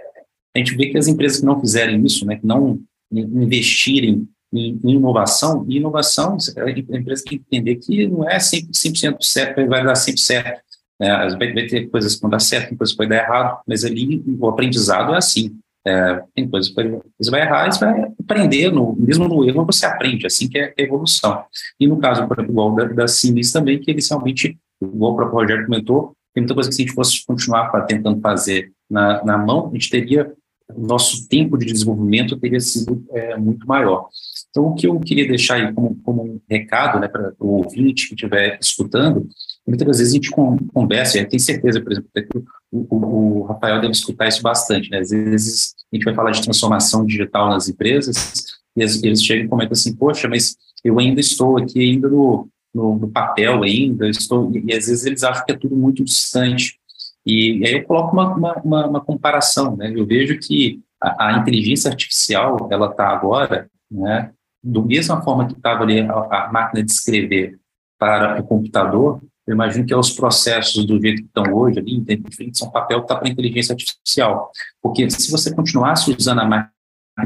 a 0.56 0.58
gente 0.58 0.76
vê 0.76 0.86
que 0.90 0.98
as 0.98 1.06
empresas 1.06 1.40
que 1.40 1.46
não 1.46 1.60
fizerem 1.60 2.04
isso, 2.04 2.26
né, 2.26 2.36
que 2.36 2.46
não 2.46 2.80
investirem 3.12 4.28
em, 4.54 4.80
em 4.84 4.94
inovação, 4.94 5.66
e 5.68 5.76
inovação, 5.76 6.36
a 6.56 6.70
empresa 6.70 7.24
tem 7.24 7.38
que 7.38 7.44
entender 7.56 7.76
que 7.76 8.06
não 8.06 8.28
é 8.28 8.38
100%, 8.38 8.68
100 8.72 9.16
certo, 9.20 9.66
vai 9.66 9.84
dar 9.84 9.96
sempre 9.96 10.20
certo. 10.20 10.62
Né? 11.00 11.36
Vai, 11.36 11.66
ter 11.66 11.88
coisas 11.90 12.14
que 12.14 12.22
vão 12.22 12.30
dar 12.30 12.38
certo, 12.38 12.68
tem 12.68 12.78
coisas 12.78 12.94
que 12.94 12.98
vai 12.98 13.08
dar 13.08 13.24
errado, 13.24 13.60
mas 13.66 13.84
ali 13.84 14.22
o 14.38 14.48
aprendizado 14.48 15.12
é 15.14 15.18
assim. 15.18 15.58
É, 15.86 16.22
tem 16.34 16.48
coisas 16.48 16.72
que 16.72 16.82
você 17.18 17.30
vai 17.30 17.42
errar 17.42 17.70
você 17.70 17.84
vai 17.84 18.10
aprender, 18.18 18.72
no, 18.72 18.96
mesmo 18.96 19.28
no 19.28 19.44
erro 19.44 19.66
você 19.66 19.84
aprende, 19.84 20.26
assim 20.26 20.48
que 20.48 20.58
é 20.58 20.72
a 20.78 20.82
evolução. 20.82 21.44
E 21.78 21.86
no 21.86 21.98
caso, 21.98 22.26
por 22.26 22.38
exemplo, 22.38 22.74
da, 22.74 22.84
da 22.84 23.08
Siemens 23.08 23.52
também, 23.52 23.78
que 23.78 23.90
eles 23.90 24.08
realmente, 24.08 24.58
igual 24.82 25.12
o 25.12 25.16
próprio 25.16 25.40
Rogério 25.40 25.66
comentou, 25.66 26.14
Tem 26.32 26.42
muita 26.42 26.54
coisa 26.54 26.70
que 26.70 26.74
se 26.74 26.82
a 26.82 26.86
gente 26.86 26.94
fosse 26.94 27.26
continuar 27.26 27.70
tentando 27.86 28.18
fazer 28.20 28.72
na, 28.90 29.22
na 29.24 29.36
mão, 29.36 29.68
a 29.68 29.72
gente 29.74 29.90
teria, 29.90 30.32
o 30.74 30.86
nosso 30.86 31.28
tempo 31.28 31.58
de 31.58 31.66
desenvolvimento 31.66 32.38
teria 32.38 32.60
sido 32.60 33.04
é, 33.10 33.36
muito 33.36 33.66
maior. 33.66 34.08
Então, 34.54 34.68
o 34.68 34.74
que 34.76 34.86
eu 34.86 35.00
queria 35.00 35.26
deixar 35.26 35.56
aí 35.56 35.72
como, 35.72 35.96
como 36.04 36.22
um 36.22 36.40
recado 36.48 37.00
né, 37.00 37.08
para 37.08 37.34
o 37.40 37.56
ouvinte 37.56 38.06
que 38.06 38.14
estiver 38.14 38.56
escutando, 38.62 39.28
muitas 39.66 39.98
vezes 39.98 40.12
a 40.12 40.14
gente 40.14 40.30
conversa, 40.30 41.18
e 41.18 41.26
tenho 41.26 41.42
certeza, 41.42 41.80
por 41.80 41.90
exemplo, 41.90 42.08
que 42.14 42.38
o, 42.70 42.86
o, 42.88 43.40
o, 43.40 43.42
Rafael 43.46 43.80
deve 43.80 43.92
escutar 43.92 44.28
isso 44.28 44.40
bastante, 44.42 44.88
né? 44.90 45.00
Às 45.00 45.10
vezes 45.10 45.74
a 45.92 45.96
gente 45.96 46.04
vai 46.04 46.14
falar 46.14 46.30
de 46.30 46.40
transformação 46.40 47.04
digital 47.04 47.50
nas 47.50 47.68
empresas, 47.68 48.32
e 48.76 48.82
eles 48.82 49.24
chegam 49.24 49.44
e 49.44 49.48
comentam 49.48 49.72
assim, 49.72 49.92
poxa, 49.92 50.28
mas 50.28 50.56
eu 50.84 51.00
ainda 51.00 51.20
estou 51.20 51.58
aqui 51.58 51.80
ainda 51.80 52.08
no, 52.08 52.48
no, 52.72 52.96
no 52.96 53.10
papel 53.10 53.64
ainda, 53.64 54.08
estou, 54.08 54.52
e, 54.54 54.66
e, 54.68 54.72
às 54.72 54.86
vezes 54.86 55.04
eles 55.04 55.24
acham 55.24 55.44
que 55.44 55.50
é 55.50 55.58
tudo 55.58 55.74
muito 55.74 56.04
distante. 56.04 56.78
E, 57.26 57.58
e 57.58 57.66
aí 57.66 57.72
eu 57.72 57.82
coloco 57.82 58.12
uma, 58.12 58.32
uma, 58.32 58.54
uma, 58.62 58.86
uma, 58.86 59.00
comparação, 59.00 59.76
né? 59.76 59.92
Eu 59.92 60.06
vejo 60.06 60.38
que 60.38 60.80
a, 61.02 61.30
a 61.30 61.38
inteligência 61.38 61.90
artificial, 61.90 62.68
ela 62.70 62.90
está 62.90 63.08
agora, 63.08 63.68
né? 63.90 64.30
Do 64.64 64.82
mesma 64.82 65.20
forma 65.20 65.46
que 65.46 65.52
estava 65.52 65.82
ali 65.82 66.00
a, 66.00 66.12
a, 66.12 66.50
máquina 66.50 66.82
de 66.82 66.90
escrever 66.90 67.58
para 67.98 68.40
o 68.40 68.44
computador, 68.44 69.20
eu 69.46 69.54
imagino 69.54 69.84
que 69.84 69.92
é 69.92 69.96
os 69.96 70.10
processos 70.10 70.86
do 70.86 70.98
jeito 70.98 71.20
que 71.20 71.28
estão 71.28 71.54
hoje 71.54 71.78
ali, 71.78 72.00
diferente, 72.00 72.58
são 72.58 72.70
papel 72.70 73.00
que 73.00 73.04
está 73.04 73.16
para 73.16 73.28
inteligência 73.28 73.74
artificial. 73.74 74.50
Porque 74.82 75.10
se 75.10 75.30
você 75.30 75.54
continuasse 75.54 76.10
usando 76.10 76.40
a 76.40 76.46
máquina 76.46 76.72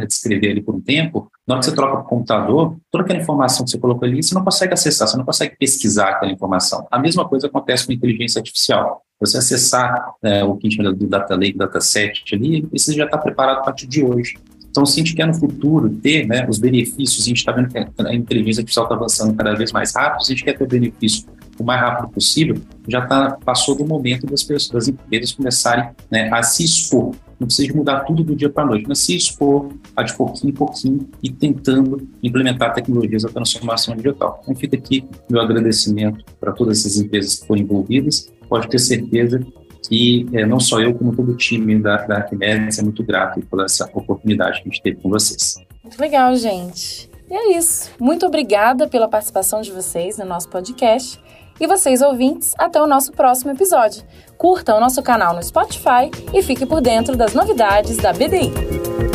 de 0.07 0.13
escrever 0.13 0.51
ali 0.51 0.61
por 0.61 0.75
um 0.75 0.81
tempo, 0.81 1.31
na 1.47 1.55
hora 1.55 1.61
que 1.61 1.71
você 1.71 1.77
troca 1.77 1.93
para 1.93 2.05
o 2.05 2.09
computador, 2.09 2.77
toda 2.91 3.05
aquela 3.05 3.21
informação 3.21 3.65
que 3.65 3.71
você 3.71 3.79
colocou 3.79 4.07
ali, 4.07 4.21
você 4.21 4.35
não 4.35 4.45
consegue 4.45 4.75
acessar, 4.75 5.07
você 5.07 5.17
não 5.17 5.25
consegue 5.25 5.57
pesquisar 5.57 6.09
aquela 6.09 6.33
informação. 6.33 6.87
A 6.91 6.99
mesma 6.99 7.27
coisa 7.27 7.47
acontece 7.47 7.87
com 7.87 7.93
a 7.93 7.95
inteligência 7.95 8.41
artificial. 8.41 9.03
Você 9.21 9.39
acessar 9.39 10.13
é, 10.23 10.43
o 10.45 10.57
que 10.57 10.67
a 10.67 10.71
gente 10.71 10.77
chama 10.77 10.93
do 10.93 11.07
data 11.07 11.37
lake, 11.37 11.57
dataset 11.57 12.35
ali, 12.35 12.67
precisa 12.67 12.97
já 12.97 13.05
estar 13.05 13.19
preparado 13.19 13.59
a 13.59 13.63
partir 13.63 13.87
de 13.87 14.05
hoje. 14.05 14.35
Então, 14.79 14.87
se 14.87 15.01
a 15.01 15.05
gente 15.05 15.17
quer 15.17 15.27
no 15.27 15.35
futuro 15.35 15.91
ter 15.91 16.25
né, 16.25 16.47
os 16.49 16.61
benefícios, 16.61 17.25
a 17.25 17.27
gente 17.27 17.39
está 17.39 17.51
vendo 17.51 17.69
que 17.69 17.79
a 17.79 18.15
inteligência 18.15 18.61
artificial 18.61 18.85
está 18.85 18.95
avançando 18.95 19.35
cada 19.35 19.53
vez 19.57 19.73
mais 19.73 19.93
rápido, 19.93 20.25
se 20.25 20.33
a 20.33 20.37
gente 20.37 20.45
quer 20.45 20.57
ter 20.57 20.63
o 20.63 20.69
benefício 20.69 21.27
o 21.59 21.65
mais 21.65 21.81
rápido 21.81 22.09
possível, 22.11 22.57
já 22.87 23.05
tá, 23.05 23.37
passou 23.45 23.75
do 23.75 23.85
momento 23.85 24.25
das 24.29 24.45
pessoas, 24.45 24.71
das 24.71 24.87
empresas 24.87 25.33
começarem 25.33 25.91
né, 26.09 26.31
a 26.33 26.45
se 26.45 26.63
expor. 26.63 27.17
Não 27.41 27.49
precisa 27.49 27.75
mudar 27.75 28.05
tudo 28.05 28.23
do 28.23 28.37
dia 28.37 28.49
para 28.49 28.63
a 28.63 28.67
noite, 28.67 28.85
mas 28.87 29.01
se 29.01 29.17
expor 29.17 29.69
a 29.97 30.05
de 30.05 30.17
pouquinho 30.17 30.51
em 30.53 30.55
pouquinho 30.55 31.11
e 31.21 31.29
tentando 31.29 32.09
implementar 32.23 32.73
tecnologias 32.73 33.25
da 33.25 33.31
transformação 33.31 33.97
digital. 33.97 34.39
Então 34.45 34.55
fica 34.55 34.77
aqui 34.77 35.05
meu 35.29 35.41
agradecimento 35.41 36.25
para 36.39 36.53
todas 36.53 36.79
essas 36.79 36.99
empresas 36.99 37.41
que 37.41 37.47
foram 37.49 37.63
envolvidas. 37.63 38.33
Pode 38.49 38.69
ter 38.69 38.79
certeza 38.79 39.45
que 39.89 40.29
é, 40.33 40.45
não 40.45 40.61
só 40.61 40.81
eu, 40.81 40.95
como 40.95 41.15
todo 41.17 41.33
o 41.33 41.37
time 41.37 41.79
da, 41.79 41.97
da 42.07 42.17
Arquimedes 42.17 42.79
é 42.79 42.83
muito 42.83 43.03
grato 43.03 43.41
por 43.41 43.65
essa 43.65 43.89
oportunidade 43.95 44.63
que 44.63 44.69
a 44.69 44.73
gente 44.73 44.83
teve 44.83 44.97
com 45.01 45.09
vocês. 45.09 45.57
Muito 45.83 45.99
legal, 45.99 46.35
gente. 46.37 47.11
E 47.31 47.35
é 47.35 47.57
isso. 47.57 47.91
Muito 47.99 48.27
obrigada 48.27 48.87
pela 48.87 49.09
participação 49.09 49.61
de 49.63 49.73
vocês 49.73 50.19
no 50.19 50.25
nosso 50.25 50.49
podcast. 50.49 51.19
E 51.61 51.67
vocês 51.67 52.03
ouvintes, 52.03 52.55
até 52.57 52.81
o 52.81 52.87
nosso 52.87 53.11
próximo 53.13 53.51
episódio. 53.51 54.05
Curta 54.37 54.77
o 54.77 54.81
nosso 54.81 55.03
canal 55.03 55.35
no 55.35 55.43
Spotify 55.43 56.11
e 56.33 56.43
fique 56.43 56.65
por 56.65 56.81
dentro 56.81 57.17
das 57.17 57.35
novidades 57.35 57.97
da 57.97 58.13
BDI. 58.13 59.08